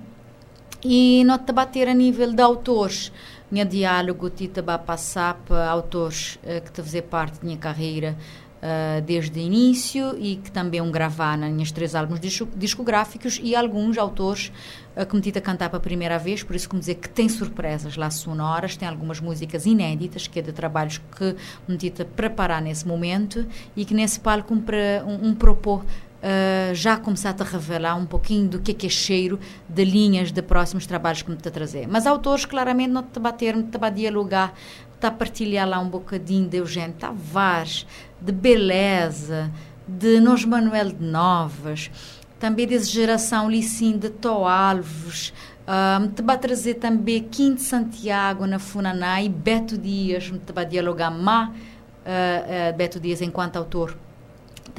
E 0.84 1.23
não 1.25 1.38
debater 1.38 1.88
a 1.88 1.93
nível 1.93 2.34
de 2.34 2.41
autores. 2.41 3.12
Minha 3.52 3.65
diálogo 3.65 4.30
tita 4.30 4.62
vai 4.62 4.78
passar 4.78 5.36
para 5.45 5.69
autores 5.69 6.39
uh, 6.43 6.62
que 6.63 6.71
te 6.71 6.82
fazer 6.82 7.04
parte 7.04 7.39
da 7.39 7.45
minha 7.45 7.58
carreira 7.58 8.17
uh, 8.60 9.02
desde 9.02 9.39
o 9.39 9.41
início 9.41 10.15
e 10.17 10.38
que 10.38 10.52
também 10.52 10.80
gravar 10.91 11.38
nas 11.38 11.72
três 11.72 11.95
álbuns 11.95 12.19
discográficos 12.56 13.39
e 13.41 13.56
alguns 13.56 13.98
autores 13.98 14.52
uh, 14.95 15.06
que 15.06 15.15
me 15.15 15.22
tive 15.22 15.39
a 15.39 15.41
cantar 15.41 15.69
pela 15.69 15.82
primeira 15.82 16.17
vez, 16.17 16.43
por 16.43 16.56
isso 16.56 16.69
como 16.69 16.80
dizer 16.80 16.95
que 16.95 17.10
tem 17.10 17.28
surpresas 17.30 17.95
lá 17.95 18.10
sonoras, 18.10 18.78
tem 18.78 18.88
algumas 18.88 19.19
músicas 19.19 19.65
inéditas, 19.65 20.28
que 20.28 20.39
é 20.39 20.41
de 20.41 20.52
trabalhos 20.52 21.00
que 21.17 21.36
me 21.67 21.78
tive 21.78 22.04
a 22.04 22.06
preparar 22.06 22.62
nesse 22.62 22.88
momento 22.88 23.45
e 23.76 23.86
que 23.86 23.93
nesse 23.93 24.19
palco 24.19 24.54
um, 24.54 24.63
um, 25.06 25.30
um 25.30 25.36
propor 25.36 25.84
Uh, 26.19 26.75
já 26.75 26.97
começado 26.97 27.41
a 27.41 27.45
revelar 27.45 27.95
um 27.95 28.05
pouquinho 28.05 28.49
do 28.49 28.60
que 28.60 28.71
é, 28.71 28.73
que 28.73 28.88
é 28.88 28.89
cheiro 28.89 29.39
de 29.69 29.86
linhas 29.86 30.34
de 30.34 30.41
próximos 30.41 30.86
trabalhos 30.86 31.21
que 31.21 31.32
me 31.32 31.38
a 31.38 31.49
trazer. 31.49 31.88
Mas 31.88 32.05
autores, 32.05 32.43
claramente, 32.43 32.91
não 32.91 33.03
te 33.03 33.19
bater, 33.21 33.55
não 33.55 33.63
te 33.63 33.77
a 33.82 33.89
dialogar, 33.89 34.53
está 34.95 35.08
a 35.08 35.12
partilhar 35.12 35.67
lá 35.67 35.79
um 35.79 35.88
bocadinho 35.88 36.49
de 36.49 36.58
Eugênio 36.58 36.93
Tavares, 36.99 37.88
de 38.19 38.34
beleza, 38.34 39.49
de 39.88 40.19
Nos 40.19 40.43
Manuel 40.43 40.91
de 40.91 41.05
Novas, 41.05 41.89
também 42.38 42.67
de 42.67 42.77
geração 42.79 43.49
Licim 43.49 43.97
de 43.97 44.10
Tó 44.10 44.45
Alves, 44.45 45.34
um, 45.69 46.08
te 46.08 46.21
vai 46.21 46.38
trazer 46.38 46.75
também 46.75 47.23
Quinto 47.23 47.62
Santiago 47.62 48.45
na 48.45 48.60
Funaná 48.60 49.21
e 49.21 49.29
Beto 49.29 49.77
Dias, 49.77 50.32
te 50.45 50.51
vai 50.51 50.65
dialogar 50.65 51.12
má 51.12 51.49
uh, 51.49 51.53
uh, 51.53 52.75
Beto 52.75 52.99
Dias 52.99 53.21
enquanto 53.21 53.58
autor 53.58 53.95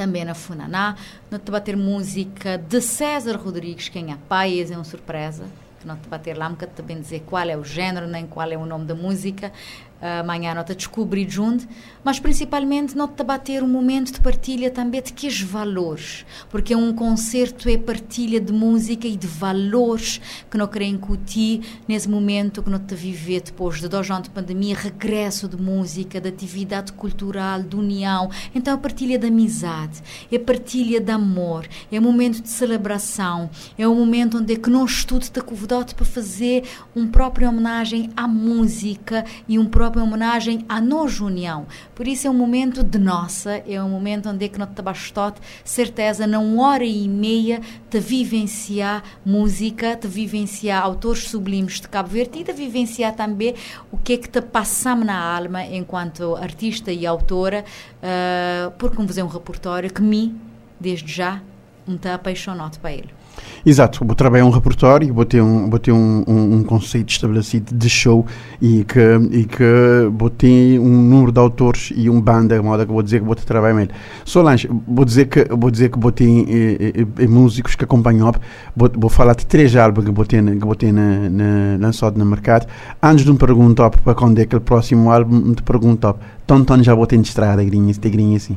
também 0.01 0.25
na 0.25 0.35
Funaná, 0.35 0.97
não 1.31 1.39
te 1.39 1.51
vai 1.51 1.61
ter 1.61 1.77
música 1.77 2.57
de 2.57 2.81
César 2.81 3.37
Rodrigues, 3.37 3.91
quem 3.91 4.11
é 4.11 4.17
pai, 4.31 4.63
é 4.63 4.75
uma 4.75 4.83
surpresa, 4.83 5.45
que 5.79 5.87
te 5.87 6.09
vai 6.09 6.19
ter 6.19 6.39
lá, 6.39 6.49
nunca 6.49 6.67
te 6.67 6.81
bem 6.81 6.99
dizer 6.99 7.23
qual 7.27 7.47
é 7.47 7.55
o 7.55 7.63
género, 7.63 8.07
nem 8.07 8.27
qual 8.27 8.51
é 8.51 8.57
o 8.57 8.65
nome 8.65 8.87
da 8.87 8.95
música, 8.95 9.53
amanhã 10.01 10.55
não 10.55 10.65
te 10.65 10.75
descobrir 10.75 11.29
junto, 11.29 11.67
mas 12.03 12.19
principalmente 12.19 12.97
não 12.97 13.07
te 13.07 13.23
bater 13.23 13.63
um 13.63 13.69
momento 13.69 14.13
de 14.13 14.21
partilha 14.21 14.71
também 14.71 15.03
de 15.03 15.13
que 15.13 15.27
os 15.27 15.41
valores, 15.43 16.25
porque 16.49 16.75
um 16.75 16.93
concerto 16.93 17.69
é 17.69 17.77
partilha 17.77 18.41
de 18.41 18.53
música 18.53 19.07
e 19.07 19.17
de 19.17 19.27
valores 19.27 20.21
que 20.51 20.57
não 20.57 20.67
querem 20.67 20.93
incutir 20.93 21.61
nesse 21.87 22.09
momento 22.09 22.63
que 22.63 22.71
não 22.71 22.79
te 22.79 22.95
viver 22.95 23.43
depois 23.43 23.81
de 23.81 23.89
dois 23.89 24.11
anos 24.11 24.25
de 24.25 24.31
pandemia, 24.31 24.75
regresso 24.75 25.49
de 25.49 25.57
música, 25.57 26.21
de 26.21 26.29
atividade 26.29 26.93
cultural, 26.93 27.63
de 27.63 27.77
união. 27.77 28.31
Então 28.55 28.75
a 28.75 28.79
partilha 28.79 29.19
de 29.19 29.27
amizade, 29.27 30.03
é 30.31 30.39
partilha 30.39 31.01
de 31.01 31.13
amor, 31.13 31.67
é 31.93 31.99
um 31.99 32.03
momento 32.03 32.41
de 32.41 32.49
celebração, 32.49 33.51
é 33.77 33.87
um 33.87 33.95
momento 33.95 34.39
onde 34.39 34.55
é 34.55 34.57
que 34.57 34.71
nós 34.71 35.05
tudo 35.05 35.29
te 35.29 35.41
convidado 35.41 35.95
para 35.95 36.05
fazer 36.05 36.65
uma 36.95 37.09
própria 37.09 37.49
homenagem 37.49 38.11
à 38.17 38.27
música 38.27 39.25
e 39.49 39.59
um 39.59 39.67
próprio 39.67 39.89
própria 39.90 40.05
homenagem 40.05 40.64
à 40.68 40.81
nós 40.81 41.20
união. 41.20 41.66
Por 41.94 42.07
isso 42.07 42.26
é 42.26 42.31
um 42.31 42.35
momento 42.35 42.85
de 42.85 42.98
nossa, 42.98 43.62
é 43.66 43.83
um 43.83 43.88
momento 43.88 44.29
onde 44.29 44.44
é 44.44 44.48
que 44.48 44.59
não 44.59 44.66
te 44.66 44.81
bastote, 44.81 45.40
certeza, 45.64 46.26
não 46.26 46.59
hora 46.59 46.85
e 46.85 47.09
meia 47.09 47.61
te 47.90 47.98
vivenciar 47.98 49.03
música, 49.26 49.96
te 49.96 50.07
vivenciar 50.07 50.83
autores 50.83 51.29
sublimes 51.29 51.81
de 51.81 51.88
Cabo 51.88 52.09
Verde 52.09 52.38
e 52.38 52.44
te 52.44 52.53
vivenciar 52.53 53.14
também 53.14 53.55
o 53.90 53.98
que 53.98 54.12
é 54.12 54.16
que 54.16 54.29
te 54.29 54.40
passamos 54.40 55.05
na 55.05 55.18
alma 55.18 55.64
enquanto 55.64 56.37
artista 56.37 56.92
e 56.92 57.05
autora, 57.05 57.64
uh, 57.96 58.70
porque 58.79 58.96
vamos 58.96 59.11
fazer 59.11 59.24
um 59.24 59.29
repertório 59.29 59.92
que 59.92 60.03
me, 60.03 60.35
desde 60.79 61.12
já, 61.12 61.42
me 61.87 61.96
está 61.96 62.14
apaixonado 62.14 62.79
para 62.79 62.92
ele. 62.92 63.19
Exato, 63.64 64.05
vou 64.05 64.14
trabalhar 64.14 64.47
um 64.47 64.51
repertório, 64.51 65.12
vou 65.12 65.25
ter 65.25 65.43
um, 65.43 65.69
vou 65.69 65.79
ter 65.79 65.93
um, 65.93 66.25
um, 66.27 66.55
um, 66.55 66.64
conceito 66.64 67.11
estabelecido 67.11 67.75
de 67.75 67.90
show 67.90 68.25
e 68.61 68.85
que, 68.85 69.01
e 69.31 69.45
que 69.45 69.64
vou 70.12 70.31
ter 70.31 70.79
um 70.79 71.03
número 71.03 71.31
de 71.31 71.38
autores 71.38 71.93
e 71.95 72.09
um 72.09 72.21
banda, 72.21 72.57
de 72.57 72.62
modo 72.62 72.87
que 72.87 72.93
vou 72.93 73.03
dizer 73.03 73.21
que 73.21 73.27
vou 73.27 73.35
trabalhar 73.35 73.75
melhor. 73.75 73.93
Solange, 74.25 74.69
vou 74.88 75.05
dizer 75.05 75.27
que 75.27 75.45
vou 75.45 75.71
dizer 75.71 75.90
que 75.90 75.99
vou 75.99 76.11
ter 76.11 76.25
eh, 76.25 76.93
eh, 76.97 77.07
eh 77.19 77.27
músicos 77.27 77.75
que 77.75 77.85
acompanham, 77.85 78.33
vou, 78.75 78.90
vou 78.95 79.11
falar 79.11 79.35
de 79.35 79.45
três 79.45 79.77
álbuns 79.77 80.07
que 80.07 80.11
vou 80.11 80.25
ter, 80.25 80.43
que 80.43 80.64
vou 80.64 80.75
ter 80.75 80.93
na, 80.93 81.29
na, 81.29 81.77
lançado 81.79 82.19
no 82.19 82.25
mercado. 82.25 82.66
Antes 83.03 83.27
de 83.27 83.31
me 83.31 83.38
perguntar 83.38 83.90
para 83.90 84.14
quando 84.14 84.38
é 84.38 84.47
que 84.47 84.57
o 84.57 84.61
próximo 84.61 85.11
álbum, 85.11 85.37
me 85.37 85.55
te 85.55 85.62
pergunto, 85.62 86.16
tanto 86.47 86.83
já 86.83 86.95
vou 86.95 87.07
ter 87.07 87.19
de 87.19 87.29
estrada, 87.29 87.62
grinha, 87.62 87.93
grinha 87.93 88.38
assim. 88.38 88.57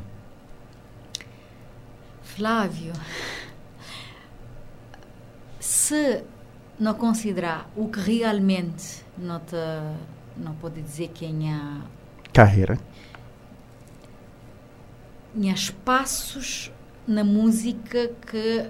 Flávio 2.22 2.94
se 5.64 6.26
não 6.78 6.94
considerar 6.94 7.70
o 7.74 7.88
que 7.88 7.98
realmente 7.98 9.06
não 9.18 9.40
te 9.40 9.56
não 10.36 10.54
pode 10.56 10.82
dizer 10.82 11.08
que 11.14 11.26
é 11.26 11.30
carreira. 12.34 12.78
tinha 15.34 15.54
espaços 15.54 16.70
na 17.08 17.24
música 17.24 18.12
que 18.30 18.70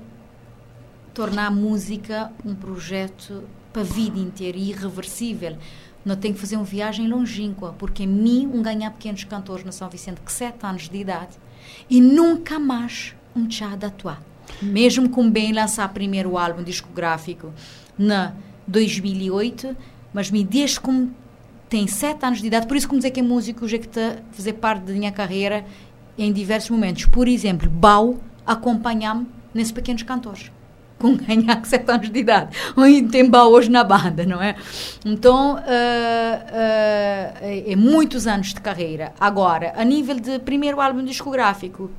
tornar 1.15 1.47
a 1.47 1.51
música 1.51 2.31
um 2.45 2.53
projeto 2.53 3.43
para 3.71 3.81
a 3.81 3.85
vida 3.85 4.19
inteira 4.19 4.55
e 4.55 4.69
irreversível. 4.69 5.57
Não 6.05 6.15
tenho 6.15 6.35
que 6.35 6.39
fazer 6.39 6.57
uma 6.57 6.65
viagem 6.65 7.07
longínqua 7.07 7.73
porque 7.79 8.05
mim 8.05 8.45
um 8.45 8.61
ganhar 8.61 8.91
pequenos 8.91 9.23
cantores 9.23 9.65
na 9.65 9.71
São 9.71 9.89
Vicente 9.89 10.21
que 10.21 10.31
sete 10.31 10.63
anos 10.63 10.87
de 10.89 10.97
idade 10.97 11.39
e 11.89 11.99
nunca 11.99 12.59
mais 12.59 13.15
um 13.35 13.49
chá 13.49 13.75
de 13.75 13.87
atuar 13.87 14.21
Mesmo 14.61 15.09
com 15.09 15.29
bem 15.29 15.51
lançar 15.51 15.87
primeiro 15.89 16.37
álbum 16.37 16.63
discográfico 16.63 17.51
na 17.97 18.33
2008, 18.67 19.75
mas 20.13 20.31
me 20.31 20.43
desde 20.43 20.79
como 20.79 21.11
tem 21.69 21.87
sete 21.87 22.23
anos 22.25 22.39
de 22.39 22.47
idade, 22.47 22.67
por 22.67 22.77
isso 22.77 22.87
como 22.87 22.99
dizer 22.99 23.11
que 23.11 23.19
é 23.19 23.23
músico 23.23 23.67
já 23.67 23.77
que 23.79 23.87
está 23.87 24.09
a 24.09 24.33
fazer 24.33 24.53
parte 24.53 24.83
da 24.83 24.93
minha 24.93 25.11
carreira 25.11 25.65
em 26.17 26.31
diversos 26.31 26.69
momentos. 26.69 27.05
Por 27.05 27.27
exemplo, 27.27 27.69
Bau 27.69 28.17
acompanhar-me 28.45 29.27
nesses 29.53 29.71
pequenos 29.71 30.03
cantores 30.03 30.51
com 30.99 31.15
ganhar 31.17 31.65
7 31.65 31.91
anos 31.91 32.09
de 32.11 32.19
idade. 32.19 32.55
Ou 32.75 33.09
tem 33.09 33.29
Bau 33.29 33.51
hoje 33.51 33.69
na 33.69 33.83
banda, 33.83 34.25
não 34.25 34.41
é? 34.41 34.55
Então, 35.03 35.55
uh, 35.55 35.57
uh, 35.57 35.61
é 37.41 37.75
muitos 37.75 38.27
anos 38.27 38.53
de 38.53 38.61
carreira. 38.61 39.11
Agora, 39.19 39.73
a 39.75 39.83
nível 39.83 40.19
de 40.19 40.39
primeiro 40.39 40.79
álbum 40.79 41.03
discográfico, 41.03 41.89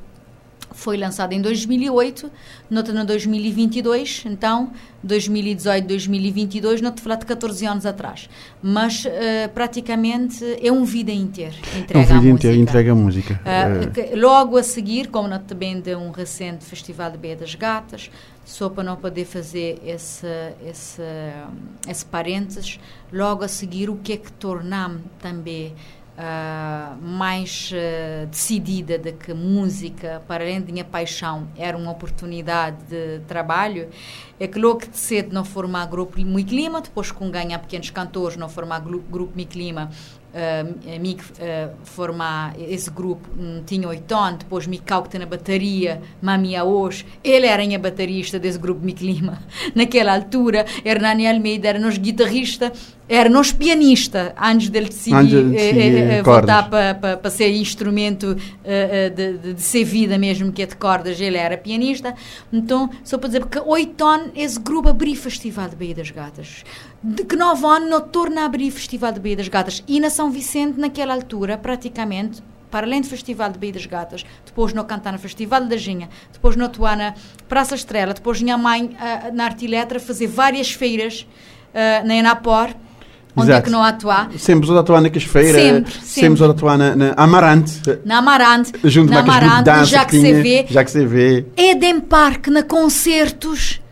foi 0.75 0.97
lançado 0.97 1.33
em 1.33 1.41
2008, 1.41 2.31
nota 2.69 2.93
no 2.93 3.05
2022, 3.05 4.25
então 4.27 4.71
2018, 5.03 5.87
2022, 5.87 6.81
não 6.81 6.91
te 6.91 7.01
falar 7.01 7.17
de 7.17 7.27
14 7.27 7.65
anos 7.67 7.87
atrás. 7.87 8.29
Mas 8.63 9.05
uh, 9.05 9.09
praticamente 9.55 10.45
é 10.61 10.71
um 10.73 10.85
vida 10.85 11.13
inteiro 11.13 11.55
entrega 11.79 12.13
é 12.13 12.17
um 12.17 12.21
vida 12.21 12.35
inteiro 12.35 12.59
entrega 12.59 12.93
a 12.93 12.95
música. 12.95 13.41
Uh, 13.45 14.19
logo 14.19 14.57
a 14.57 14.63
seguir, 14.63 15.09
como 15.09 15.29
não 15.29 15.39
também 15.39 15.81
de 15.81 15.95
um 15.95 16.11
recente 16.11 16.65
festival 16.65 17.11
de 17.11 17.19
Beia 17.19 17.37
das 17.37 17.55
Gatas, 17.55 18.11
só 18.45 18.69
para 18.69 18.83
não 18.85 18.97
poder 18.97 19.25
fazer 19.25 19.81
esse, 19.87 20.27
esse, 20.69 21.03
esse 21.89 22.05
parênteses, 22.05 22.79
logo 23.13 23.45
a 23.45 23.49
seguir 23.49 23.89
o 23.89 23.97
que 23.97 24.13
é 24.13 24.17
que 24.17 24.31
tornamos 24.33 25.01
também 25.21 25.73
uh, 26.19 27.01
mais 27.01 27.71
uh, 27.73 28.27
decidida 28.27 28.99
de 28.99 29.13
que 29.13 29.33
música, 29.35 30.23
para 30.27 30.45
além 30.45 30.61
da 30.61 30.73
minha 30.73 30.85
paixão, 30.85 31.49
era 31.57 31.77
uma 31.77 31.91
oportunidade 31.91 32.77
de 32.89 33.21
trabalho, 33.27 33.89
é 34.39 34.47
que 34.47 34.59
logo 34.59 34.81
de 34.81 34.97
cedo 34.97 35.33
não 35.33 35.45
formar 35.45 35.87
grupo 35.87 36.21
Mi 36.21 36.45
Clima, 36.45 36.81
depois 36.81 37.11
com 37.11 37.31
ganhar 37.31 37.59
pequenos 37.59 37.91
cantores, 37.91 38.37
não 38.37 38.49
formar 38.49 38.81
grupo 38.81 39.33
Mi 39.35 39.45
Clima, 39.45 39.91
uh, 40.35 41.01
me 41.01 41.15
uh, 41.15 41.71
formar 41.85 42.55
esse 42.59 42.91
grupo 42.91 43.29
um, 43.39 43.63
tinha 43.65 43.89
oito 43.89 44.15
anos, 44.15 44.41
depois 44.41 44.67
me 44.67 44.79
cauta 44.79 45.19
na 45.19 45.27
bateria, 45.27 46.03
Mamia 46.21 46.65
hoje, 46.65 47.07
ele 47.23 47.47
era 47.47 47.63
a 47.63 47.79
baterista 47.79 48.39
desse 48.39 48.59
grupo 48.59 48.85
Mi 48.85 48.93
Clima. 48.93 49.41
Naquela 49.75 50.15
altura, 50.15 50.67
Hernani 50.85 51.27
Almeida 51.27 51.69
era 51.69 51.79
nos 51.79 51.97
guitarrista, 51.97 52.73
era 53.09 53.29
nos 53.29 53.53
pianista, 53.53 54.35
antes 54.41 54.71
dele 54.71 54.89
decidir 54.89 55.37
antes, 55.37 55.61
eh, 55.61 55.71
eh, 55.71 56.19
eh 56.19 56.23
voltar 56.23 56.71
para 56.71 57.17
pa, 57.17 57.31
ser 57.31 57.51
instrumento 57.51 58.35
eh, 58.65 59.11
de, 59.11 59.33
de, 59.35 59.53
de, 59.55 59.63
ser 59.63 59.85
vida 59.85 60.17
mesmo, 60.17 60.51
que 60.51 60.63
é 60.63 60.67
de 60.67 60.75
cordas, 60.75 61.21
ele 61.21 61.37
era 61.37 61.59
pianista. 61.59 62.15
Então, 62.51 62.89
só 63.05 63.19
para 63.19 63.29
dizer, 63.29 63.41
porque 63.41 63.61
oito 63.61 64.05
anos 64.05 64.31
esse 64.35 64.59
grupo 64.59 64.89
abriu 64.89 65.15
Festival 65.17 65.69
de 65.69 65.77
Baía 65.77 65.95
das 65.95 66.11
Gatas 66.11 66.65
de 67.05 67.23
que 67.23 67.37
nove 67.37 67.67
anos 67.67 67.91
não 67.91 68.01
torna 68.01 68.41
a 68.41 68.45
abrir 68.47 68.69
o 68.69 68.73
Festival 68.73 69.13
de 69.13 69.21
Baía 69.21 69.37
das 69.37 69.49
Gatas. 69.49 69.85
E 69.87 70.01
na 70.01 70.09
São 70.09 70.31
Vicente, 70.31 70.81
naquela 70.81 71.13
altura, 71.13 71.59
praticamente, 71.59 72.43
para 72.71 72.87
além 72.87 73.03
do 73.03 73.07
Festival 73.07 73.51
de 73.53 73.59
Baía 73.59 73.75
das 73.75 73.85
Gatas, 73.85 74.25
depois 74.47 74.73
no 74.73 74.87
Festival 75.19 75.67
da 75.67 75.77
Ginha, 75.77 76.09
depois 76.33 76.57
não 76.57 76.65
atuar 76.65 76.97
na 76.97 77.15
Praça 77.47 77.75
Estrela, 77.75 78.15
depois 78.15 78.41
minha 78.41 78.57
mãe 78.57 78.87
uh, 78.87 79.35
na 79.35 79.45
Artiletra 79.45 80.01
fazer 80.01 80.29
várias 80.29 80.73
feiras 80.73 81.27
uh, 81.75 82.07
na 82.07 82.15
Enapor, 82.15 82.71
onde 83.37 83.51
Exato. 83.51 83.59
é 83.59 83.61
que 83.61 83.71
não 83.71 83.83
atuar. 83.83 84.31
Sempre 84.39 84.71
a 84.71 84.81
atuar 84.81 85.03
naquelas 85.03 85.29
feiras, 85.29 85.61
sempre, 85.61 85.93
sempre. 85.93 86.09
sempre 86.09 86.45
a 86.45 86.49
atuar 86.49 86.79
na, 86.79 86.97
na, 86.97 87.15
Amarante. 87.19 87.83
Na 88.03 88.17
Amarante, 88.17 88.73
junto 88.85 89.13
na 89.13 89.21
Amarante, 89.21 89.85
já 89.85 90.07
que, 90.07 90.19
se 90.19 90.33
vê. 90.33 90.67
Já 90.71 90.83
que 90.83 90.91
se 90.91 91.05
vê. 91.05 91.45
Eden 91.55 92.01
Park, 92.01 92.47
na 92.47 92.63
concertos 92.63 93.84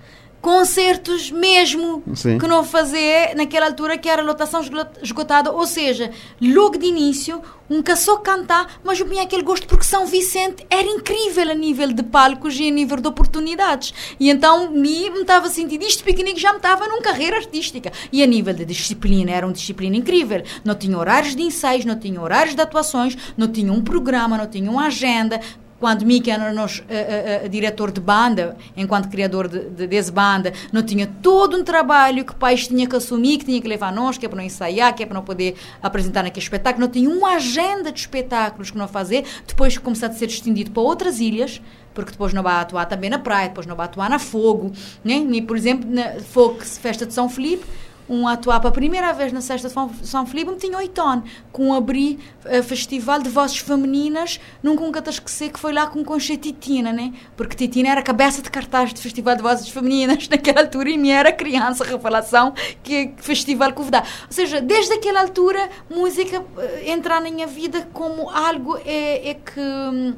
concertos 0.42 1.30
mesmo 1.30 2.02
Sim. 2.14 2.36
que 2.36 2.48
não 2.48 2.64
fazer 2.64 3.34
naquela 3.36 3.66
altura 3.66 3.96
que 3.96 4.08
era 4.08 4.20
lotação 4.22 4.60
esgotada, 5.00 5.52
ou 5.52 5.64
seja, 5.64 6.10
logo 6.40 6.76
de 6.76 6.86
início, 6.86 7.40
um 7.70 7.82
só 7.96 8.16
cantar, 8.16 8.80
mas 8.84 8.98
eu 8.98 9.08
tinha 9.08 9.22
aquele 9.22 9.42
gosto 9.42 9.66
porque 9.66 9.84
São 9.84 10.04
Vicente 10.04 10.66
era 10.68 10.86
incrível 10.86 11.50
a 11.50 11.54
nível 11.54 11.92
de 11.92 12.02
palcos 12.02 12.58
e 12.58 12.68
a 12.68 12.70
nível 12.70 12.98
de 12.98 13.06
oportunidades. 13.06 13.94
E 14.18 14.28
então 14.28 14.70
me 14.70 15.06
estava 15.08 15.48
sentindo 15.48 15.84
isto 15.84 16.02
piquenique 16.02 16.40
já 16.40 16.50
me 16.50 16.56
estava 16.56 16.86
numa 16.88 17.00
carreira 17.00 17.36
artística. 17.36 17.92
E 18.12 18.22
a 18.22 18.26
nível 18.26 18.52
de 18.52 18.64
disciplina, 18.64 19.30
era 19.30 19.46
uma 19.46 19.52
disciplina 19.52 19.96
incrível. 19.96 20.42
Não 20.64 20.74
tinha 20.74 20.98
horários 20.98 21.36
de 21.36 21.42
ensaios, 21.42 21.84
não 21.84 21.98
tinha 21.98 22.20
horários 22.20 22.54
de 22.54 22.60
atuações, 22.60 23.16
não 23.36 23.48
tinha 23.48 23.72
um 23.72 23.80
programa, 23.80 24.36
não 24.36 24.46
tinha 24.46 24.70
uma 24.70 24.86
agenda, 24.86 25.40
quando 25.82 26.06
Mickey 26.06 26.30
era 26.30 26.52
nosso 26.52 26.80
uh, 26.82 27.44
uh, 27.44 27.48
diretor 27.48 27.90
de 27.90 28.00
banda, 28.00 28.56
enquanto 28.76 29.08
criador 29.08 29.48
de, 29.48 29.68
de, 29.68 29.88
desse 29.88 30.12
banda, 30.12 30.52
não 30.72 30.80
tinha 30.80 31.08
todo 31.20 31.56
um 31.56 31.64
trabalho 31.64 32.24
que 32.24 32.30
o 32.30 32.36
país 32.36 32.68
tinha 32.68 32.86
que 32.86 32.94
assumir, 32.94 33.38
que 33.38 33.46
tinha 33.46 33.60
que 33.60 33.66
levar 33.66 33.92
nós, 33.92 34.16
que 34.16 34.24
é 34.24 34.28
para 34.28 34.36
não 34.36 34.44
ensaiar, 34.44 34.94
que 34.94 35.02
é 35.02 35.06
para 35.06 35.14
não 35.14 35.24
poder 35.24 35.56
apresentar 35.82 36.22
naquele 36.22 36.44
espetáculo, 36.44 36.86
não 36.86 36.92
tinha 36.92 37.10
uma 37.10 37.30
agenda 37.34 37.90
de 37.90 37.98
espetáculos 37.98 38.70
que 38.70 38.78
não 38.78 38.86
fazer, 38.86 39.24
depois 39.44 39.76
começar 39.76 40.06
a 40.06 40.12
ser 40.12 40.26
estendido 40.26 40.70
para 40.70 40.84
outras 40.84 41.18
ilhas, 41.18 41.60
porque 41.92 42.12
depois 42.12 42.32
não 42.32 42.44
vai 42.44 42.54
atuar 42.54 42.86
também 42.86 43.10
na 43.10 43.18
praia, 43.18 43.48
depois 43.48 43.66
não 43.66 43.74
vai 43.74 43.86
atuar 43.86 44.08
na 44.08 44.20
Fogo, 44.20 44.70
né? 45.02 45.14
E, 45.14 45.42
por 45.42 45.56
exemplo, 45.56 45.90
na 45.90 46.20
Fogo, 46.20 46.60
Festa 46.60 47.04
de 47.04 47.12
São 47.12 47.28
Felipe, 47.28 47.66
um 48.12 48.28
atuar 48.28 48.60
para 48.60 48.68
a 48.68 48.72
primeira 48.72 49.12
vez 49.12 49.32
na 49.32 49.40
Sexta 49.40 49.68
de 49.68 50.06
São 50.06 50.26
Filipe, 50.26 50.54
tinha 50.56 50.76
oito 50.76 51.00
anos, 51.00 51.30
com 51.50 51.72
abrir 51.72 52.18
uh, 52.44 52.62
festival 52.62 53.20
de 53.20 53.28
vozes 53.28 53.56
femininas, 53.58 54.38
nunca 54.62 54.82
nunca 54.84 55.00
te 55.00 55.10
esquecer 55.10 55.50
que 55.50 55.58
foi 55.58 55.72
lá 55.72 55.86
com 55.86 56.04
Concha 56.04 56.36
Titina, 56.36 56.92
né? 56.92 57.12
Porque 57.36 57.56
Titina 57.56 57.88
era 57.88 58.02
cabeça 58.02 58.42
de 58.42 58.50
cartaz 58.50 58.92
de 58.92 59.00
festival 59.00 59.34
de 59.34 59.42
vozes 59.42 59.68
femininas. 59.68 60.28
Naquela 60.32 60.60
altura 60.60 60.90
e 60.90 60.98
minha 60.98 61.18
era 61.18 61.32
criança, 61.32 61.84
revelação, 61.84 62.52
que 62.82 63.12
festival 63.16 63.72
que 63.72 63.80
Ou 63.80 64.02
seja, 64.28 64.60
desde 64.60 64.94
aquela 64.94 65.20
altura, 65.20 65.68
música 65.90 66.40
uh, 66.40 66.44
entrar 66.84 67.20
na 67.20 67.30
minha 67.30 67.46
vida 67.46 67.88
como 67.92 68.28
algo 68.28 68.76
é, 68.84 69.30
é 69.30 69.34
que 69.34 69.60
hum, 69.60 70.14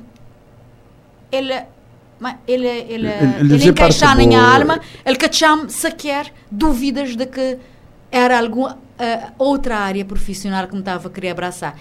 ela 1.31 1.69
ele, 2.47 2.67
ele, 2.67 3.09
ele, 3.09 3.55
ele 3.55 3.69
encaixar 3.69 4.17
na 4.17 4.25
minha 4.25 4.41
alma, 4.41 4.81
ele 5.05 5.17
que 5.17 5.31
chama 5.33 5.69
sequer 5.69 6.33
dúvidas 6.51 7.17
de 7.17 7.27
que 7.27 7.59
era 8.15 8.39
alguma 8.39 8.75
uh, 8.75 9.33
outra 9.37 9.77
área 9.77 10.05
profissional 10.05 10.69
que 10.69 10.73
me 10.73 10.79
estava 10.79 11.09
a 11.09 11.11
querer 11.11 11.31
abraçar. 11.31 11.77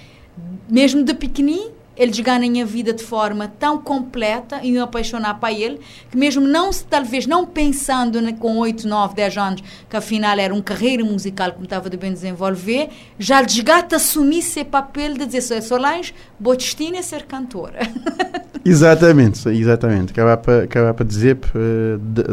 Mesmo 0.68 1.04
de 1.04 1.14
pequenininho, 1.14 1.72
eles 1.96 2.20
ganham 2.20 2.62
a 2.62 2.66
vida 2.66 2.94
de 2.94 3.04
forma 3.04 3.48
tão 3.60 3.78
completa 3.78 4.60
e 4.64 4.72
me 4.72 4.80
apaixonar 4.80 5.40
para 5.40 5.54
ele, 5.54 5.80
que 6.10 6.18
mesmo 6.18 6.42
não 6.42 6.72
talvez 6.90 7.28
não 7.28 7.46
pensando 7.46 8.22
com 8.36 8.58
8, 8.58 8.88
9, 8.88 9.16
10 9.16 9.38
anos, 9.38 9.64
que 9.90 9.96
afinal 9.96 10.38
era 10.38 10.54
uma 10.54 10.64
carreira 10.64 11.04
musical 11.04 11.52
que 11.52 11.60
me 11.60 11.66
estava 11.66 11.90
de 11.90 11.98
bem 11.98 12.12
desenvolver, 12.12 12.90
já 13.20 13.42
desgata 13.42 13.98
assumir 13.98 14.40
esse 14.40 14.64
papel 14.64 15.14
de 15.14 15.26
dizer, 15.26 15.42
sou 15.42 15.62
Solange, 15.62 16.14
vou 16.40 16.56
destino 16.56 16.98
é 16.98 17.02
ser 17.02 17.24
cantora. 17.24 17.80
exatamente, 18.66 19.48
exatamente. 19.50 20.12
Acabar 20.12 20.38
para, 20.38 20.94
para 20.94 21.06
dizer, 21.06 21.38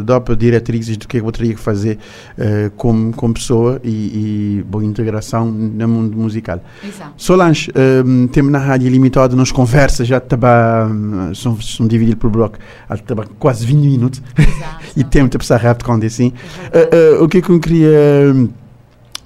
dar 0.05 0.21
para 0.21 0.35
diretrizes 0.35 0.97
do 0.97 1.09
que 1.09 1.19
é 1.19 1.21
eu 1.21 1.33
teria 1.33 1.55
que 1.55 1.61
fazer 1.61 1.99
uh, 2.39 2.71
como, 2.77 3.13
como 3.13 3.35
pessoa 3.35 3.81
e, 3.83 4.59
e 4.59 4.63
boa 4.65 4.85
integração 4.85 5.47
no 5.47 5.89
mundo 5.89 6.17
musical. 6.17 6.63
Exato. 6.83 7.13
Solange, 7.17 7.71
uh, 7.71 8.29
temos 8.29 8.51
na 8.53 8.59
rádio 8.59 8.89
limitado, 8.89 9.37
nós 9.37 9.50
conversas 9.53 10.07
já 10.07 10.19
estava 10.19 10.91
são, 11.35 11.61
são 11.61 11.87
divididas 11.87 12.21
por 12.21 12.31
bloco 12.31 12.59
estava 12.91 13.25
quase 13.39 13.67
20 13.67 13.77
minutos. 13.79 14.23
E 14.97 15.05
tempo 15.05 15.31
de 15.31 15.39
passar 15.39 15.59
rápido 15.59 15.85
quando 15.85 16.05
assim 16.05 16.33
uh, 16.75 17.21
uh, 17.21 17.25
o 17.25 17.29
que 17.29 17.39
é 17.39 17.41
que 17.41 17.51
eu 17.51 17.61
queria 17.61 18.35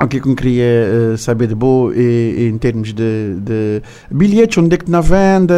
o 0.02 0.08
que 0.08 0.16
é 0.16 0.20
que 0.20 0.28
eu 0.28 0.34
queria 0.34 0.64
uh, 1.14 1.18
saber 1.18 1.46
de 1.46 1.54
boa 1.54 1.94
e, 1.94 2.48
em 2.52 2.58
termos 2.58 2.92
de, 2.92 3.36
de, 3.38 3.82
bilhetes, 4.10 4.58
onde 4.58 4.74
é 4.74 4.78
que 4.78 4.90
na 4.90 5.00
venda, 5.00 5.54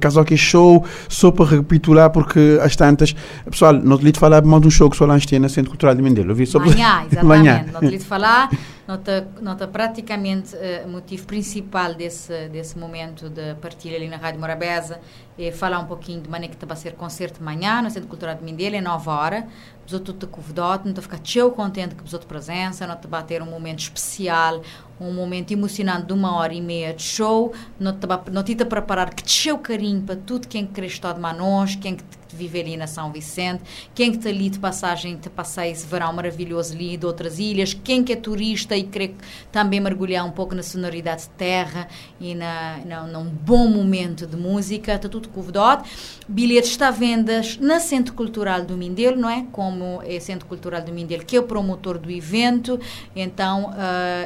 caso 0.00 0.24
que 0.24 0.36
show, 0.36 0.84
só 1.08 1.30
para 1.30 1.46
recapitular, 1.46 2.10
porque 2.10 2.58
às 2.60 2.74
tantas, 2.74 3.14
pessoal, 3.48 3.72
não 3.72 3.96
te 3.96 4.18
falar 4.18 4.44
mal 4.44 4.58
de 4.58 4.66
um 4.66 4.70
show 4.70 4.90
que 4.90 4.96
só 4.96 5.06
lá 5.06 5.18
tem 5.20 5.38
no 5.38 5.48
Centro 5.48 5.70
Cultural 5.70 5.94
de 5.94 6.02
Mendelo. 6.02 6.34
Vi 6.34 6.46
só 6.46 6.58
Manhã, 6.58 7.04
exatamente, 7.10 7.72
não 7.72 7.80
te 7.80 7.98
falar, 8.00 8.50
nota, 8.86 9.28
nota 9.40 9.66
praticamente 9.66 10.54
o 10.54 10.58
uh, 10.58 10.62
eh, 10.62 10.86
motivo 10.86 11.26
principal 11.26 11.94
desse, 11.94 12.48
desse 12.48 12.78
momento 12.78 13.28
de 13.28 13.54
partilha 13.56 13.96
ali 13.96 14.08
na 14.08 14.16
Rádio 14.16 14.40
Morabeza 14.40 15.00
é 15.38 15.52
falar 15.52 15.78
um 15.80 15.86
pouquinho 15.86 16.20
de 16.22 16.30
maneira 16.30 16.54
que 16.54 16.62
está 16.62 16.72
a 16.72 16.76
ser 16.76 16.94
concerto 16.94 17.38
de 17.38 17.44
manhã 17.44 17.82
no 17.82 17.90
Centro 17.90 18.08
Cultural 18.08 18.34
de 18.34 18.42
Mindelo, 18.42 18.76
é 18.76 18.80
9 18.80 19.10
horas. 19.10 19.44
Os 19.86 19.92
outros 19.92 20.16
te 20.18 20.26
convidam, 20.26 20.80
não 20.84 21.02
ficar 21.02 21.18
tão 21.18 21.50
contente 21.50 21.94
que 21.94 22.02
os 22.02 22.12
outros 22.12 22.28
presença, 22.28 22.86
não 22.86 22.96
te 22.96 23.06
bater 23.06 23.42
um 23.42 23.46
momento 23.46 23.80
especial, 23.80 24.62
um 24.98 25.12
momento 25.12 25.52
emocionante 25.52 26.06
de 26.06 26.12
uma 26.12 26.34
hora 26.36 26.54
e 26.54 26.60
meia 26.60 26.94
de 26.94 27.02
show, 27.02 27.52
não 27.78 27.92
te, 27.92 28.06
não 28.32 28.42
te 28.42 28.56
preparar 28.64 29.14
que 29.14 29.22
desceu 29.22 29.58
carinho 29.58 30.02
para 30.02 30.16
tudo 30.16 30.48
quem 30.48 30.66
quer 30.66 30.84
estar 30.84 31.12
de 31.12 31.20
nós, 31.20 31.76
quem 31.76 31.96
que 31.96 32.04
vive 32.36 32.60
ali 32.60 32.76
na 32.76 32.86
São 32.86 33.10
Vicente, 33.10 33.62
quem 33.94 34.10
que 34.10 34.18
está 34.18 34.28
ali 34.28 34.50
de 34.50 34.58
passagem, 34.58 35.16
te 35.16 35.30
passei 35.30 35.70
esse 35.70 35.86
verão 35.86 36.12
maravilhoso 36.12 36.74
ali 36.74 36.96
de 36.96 37.06
outras 37.06 37.38
ilhas, 37.38 37.74
quem 37.74 38.04
que 38.04 38.12
é 38.12 38.16
turista 38.16 38.76
e 38.76 38.84
quer 38.84 39.12
também 39.50 39.80
mergulhar 39.80 40.24
um 40.24 40.30
pouco 40.30 40.54
na 40.54 40.62
sonoridade 40.62 41.22
de 41.22 41.28
terra 41.30 41.88
e 42.20 42.34
na, 42.34 42.78
na, 42.84 43.02
num 43.04 43.24
bom 43.24 43.68
momento 43.68 44.26
de 44.26 44.36
música, 44.36 44.94
está 44.94 45.08
tudo 45.08 45.28
convidado. 45.28 45.84
Bilhetes 46.28 46.70
está 46.70 46.88
à 46.88 46.90
venda 46.90 47.40
na 47.60 47.80
Centro 47.80 48.14
Cultural 48.14 48.64
do 48.64 48.76
Mindelo, 48.76 49.16
não 49.16 49.30
é? 49.30 49.46
Como 49.52 50.02
é 50.04 50.20
Centro 50.20 50.46
Cultural 50.46 50.82
do 50.82 50.92
Mindelo, 50.92 51.24
que 51.24 51.36
é 51.36 51.40
o 51.40 51.44
promotor 51.44 51.98
do 51.98 52.10
evento, 52.10 52.78
então 53.14 53.70
uh, 53.70 53.74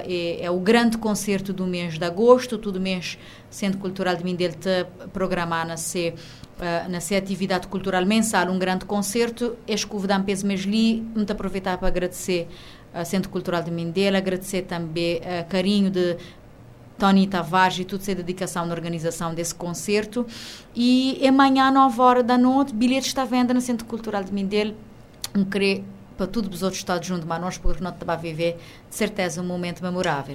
é, 0.05 0.45
é, 0.45 0.51
o 0.51 0.59
grande 0.59 0.99
concerto 0.99 1.53
do 1.53 1.67
mês 1.67 1.99
de 1.99 2.05
agosto, 2.05 2.59
todo 2.59 2.81
mês 2.81 3.19
Centro 3.51 3.79
Cultural 3.79 4.17
do 4.17 4.25
Mindelo 4.25 4.55
está 4.55 4.87
programado 5.13 5.69
na 5.69 5.77
ser 5.77 6.15
uh, 6.61 6.89
na 6.89 7.01
sua 7.01 7.19
atividade 7.19 7.67
cultural 7.67 8.05
mensal, 8.05 8.49
um 8.49 8.59
grande 8.59 8.85
concerto. 8.85 9.57
Este 9.67 9.87
convidam 9.87 10.23
peso 10.23 10.47
mesli, 10.47 11.01
muito 11.15 11.33
aproveitar 11.33 11.79
para 11.79 11.89
agradecer 11.89 12.49
ao 12.93 13.05
Centro 13.05 13.31
Cultural 13.31 13.63
de 13.63 13.71
Mindelo, 13.71 14.17
agradecer 14.17 14.63
também 14.63 15.17
o 15.17 15.19
uh, 15.19 15.49
carinho 15.49 15.91
de 15.91 16.17
Tony 16.99 17.27
Tavares 17.27 17.79
e 17.79 17.85
toda 17.85 18.03
essa 18.03 18.15
dedicação 18.15 18.67
na 18.67 18.75
organização 18.75 19.35
desse 19.35 19.55
concerto. 19.55 20.27
E 20.75 21.27
amanhã, 21.27 21.71
9 21.71 22.01
horas 22.01 22.25
da 22.25 22.37
noite, 22.37 22.75
bilhetes 22.75 23.09
está 23.09 23.23
à 23.23 23.25
venda 23.25 23.55
no 23.55 23.61
Centro 23.61 23.87
Cultural 23.87 24.23
de 24.23 24.33
Mindelo. 24.33 24.75
Um 25.35 25.45
querer 25.45 25.83
para 26.17 26.27
todos 26.27 26.55
os 26.55 26.63
outros 26.63 26.81
estados 26.81 27.09
junto 27.09 27.23
de 27.23 27.27
nós, 27.27 27.57
porque 27.57 27.83
nós 27.83 27.95
estamos 27.95 28.15
a 28.15 28.17
viver, 28.17 28.59
de 28.91 28.95
certeza, 28.95 29.41
um 29.41 29.47
momento 29.47 29.83
memorável. 29.83 30.35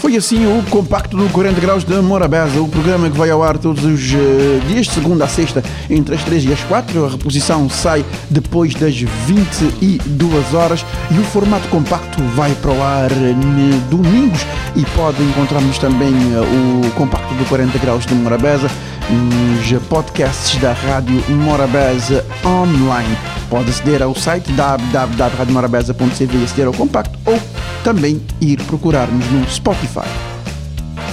Foi 0.00 0.16
assim 0.16 0.46
o 0.46 0.62
compacto 0.70 1.16
do 1.16 1.28
40 1.30 1.60
Graus 1.60 1.84
de 1.84 1.94
Morabeza, 1.96 2.60
o 2.60 2.68
programa 2.68 3.10
que 3.10 3.18
vai 3.18 3.30
ao 3.30 3.42
ar 3.42 3.58
todos 3.58 3.84
os 3.84 4.12
uh, 4.12 4.60
dias, 4.68 4.86
de 4.86 4.92
segunda 4.92 5.24
a 5.24 5.28
sexta, 5.28 5.62
entre 5.90 6.14
as 6.14 6.22
3 6.22 6.44
e 6.44 6.52
as 6.52 6.60
4. 6.60 7.04
A 7.04 7.08
reposição 7.10 7.68
sai 7.68 8.04
depois 8.30 8.74
das 8.74 8.96
22 8.96 10.54
horas 10.54 10.86
e 11.10 11.18
o 11.18 11.24
formato 11.24 11.66
compacto 11.68 12.22
vai 12.36 12.54
para 12.54 12.70
o 12.70 12.82
ar 12.82 13.10
uh, 13.10 13.80
domingos 13.90 14.46
e 14.76 14.84
pode 14.96 15.20
encontrarmos 15.20 15.78
também 15.78 16.14
uh, 16.14 16.86
o 16.86 16.90
compacto 16.92 17.34
do 17.34 17.44
40 17.46 17.76
Graus 17.78 18.06
de 18.06 18.14
Morabeza 18.14 18.70
nos 19.10 19.82
podcasts 19.88 20.60
da 20.60 20.72
Rádio 20.72 21.22
Morabeza 21.30 22.24
online. 22.44 23.16
Pode 23.48 23.70
aceder 23.70 24.02
ao 24.02 24.14
site 24.14 24.52
www.radiomorabeza.cv 24.52 26.38
e 26.38 26.44
aceder 26.44 26.66
ao 26.66 26.72
compacto 26.72 27.18
ou 27.24 27.38
também 27.82 28.20
ir 28.40 28.60
procurar-nos 28.62 29.24
no 29.30 29.48
Spotify. 29.48 30.08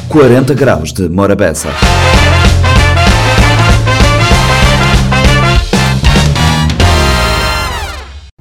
40 0.09 0.53
graus 0.53 0.91
de 0.91 1.07
Morabeza. 1.09 1.69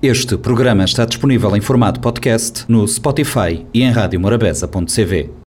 Este 0.03 0.37
programa 0.37 0.85
está 0.85 1.07
disponível 1.07 1.57
em 1.57 1.63
formato 1.63 1.99
podcast 1.99 2.67
no 2.69 2.87
Spotify 2.87 3.65
e 3.73 3.83
em 3.83 3.91
radiomorabeza.cv. 3.91 5.31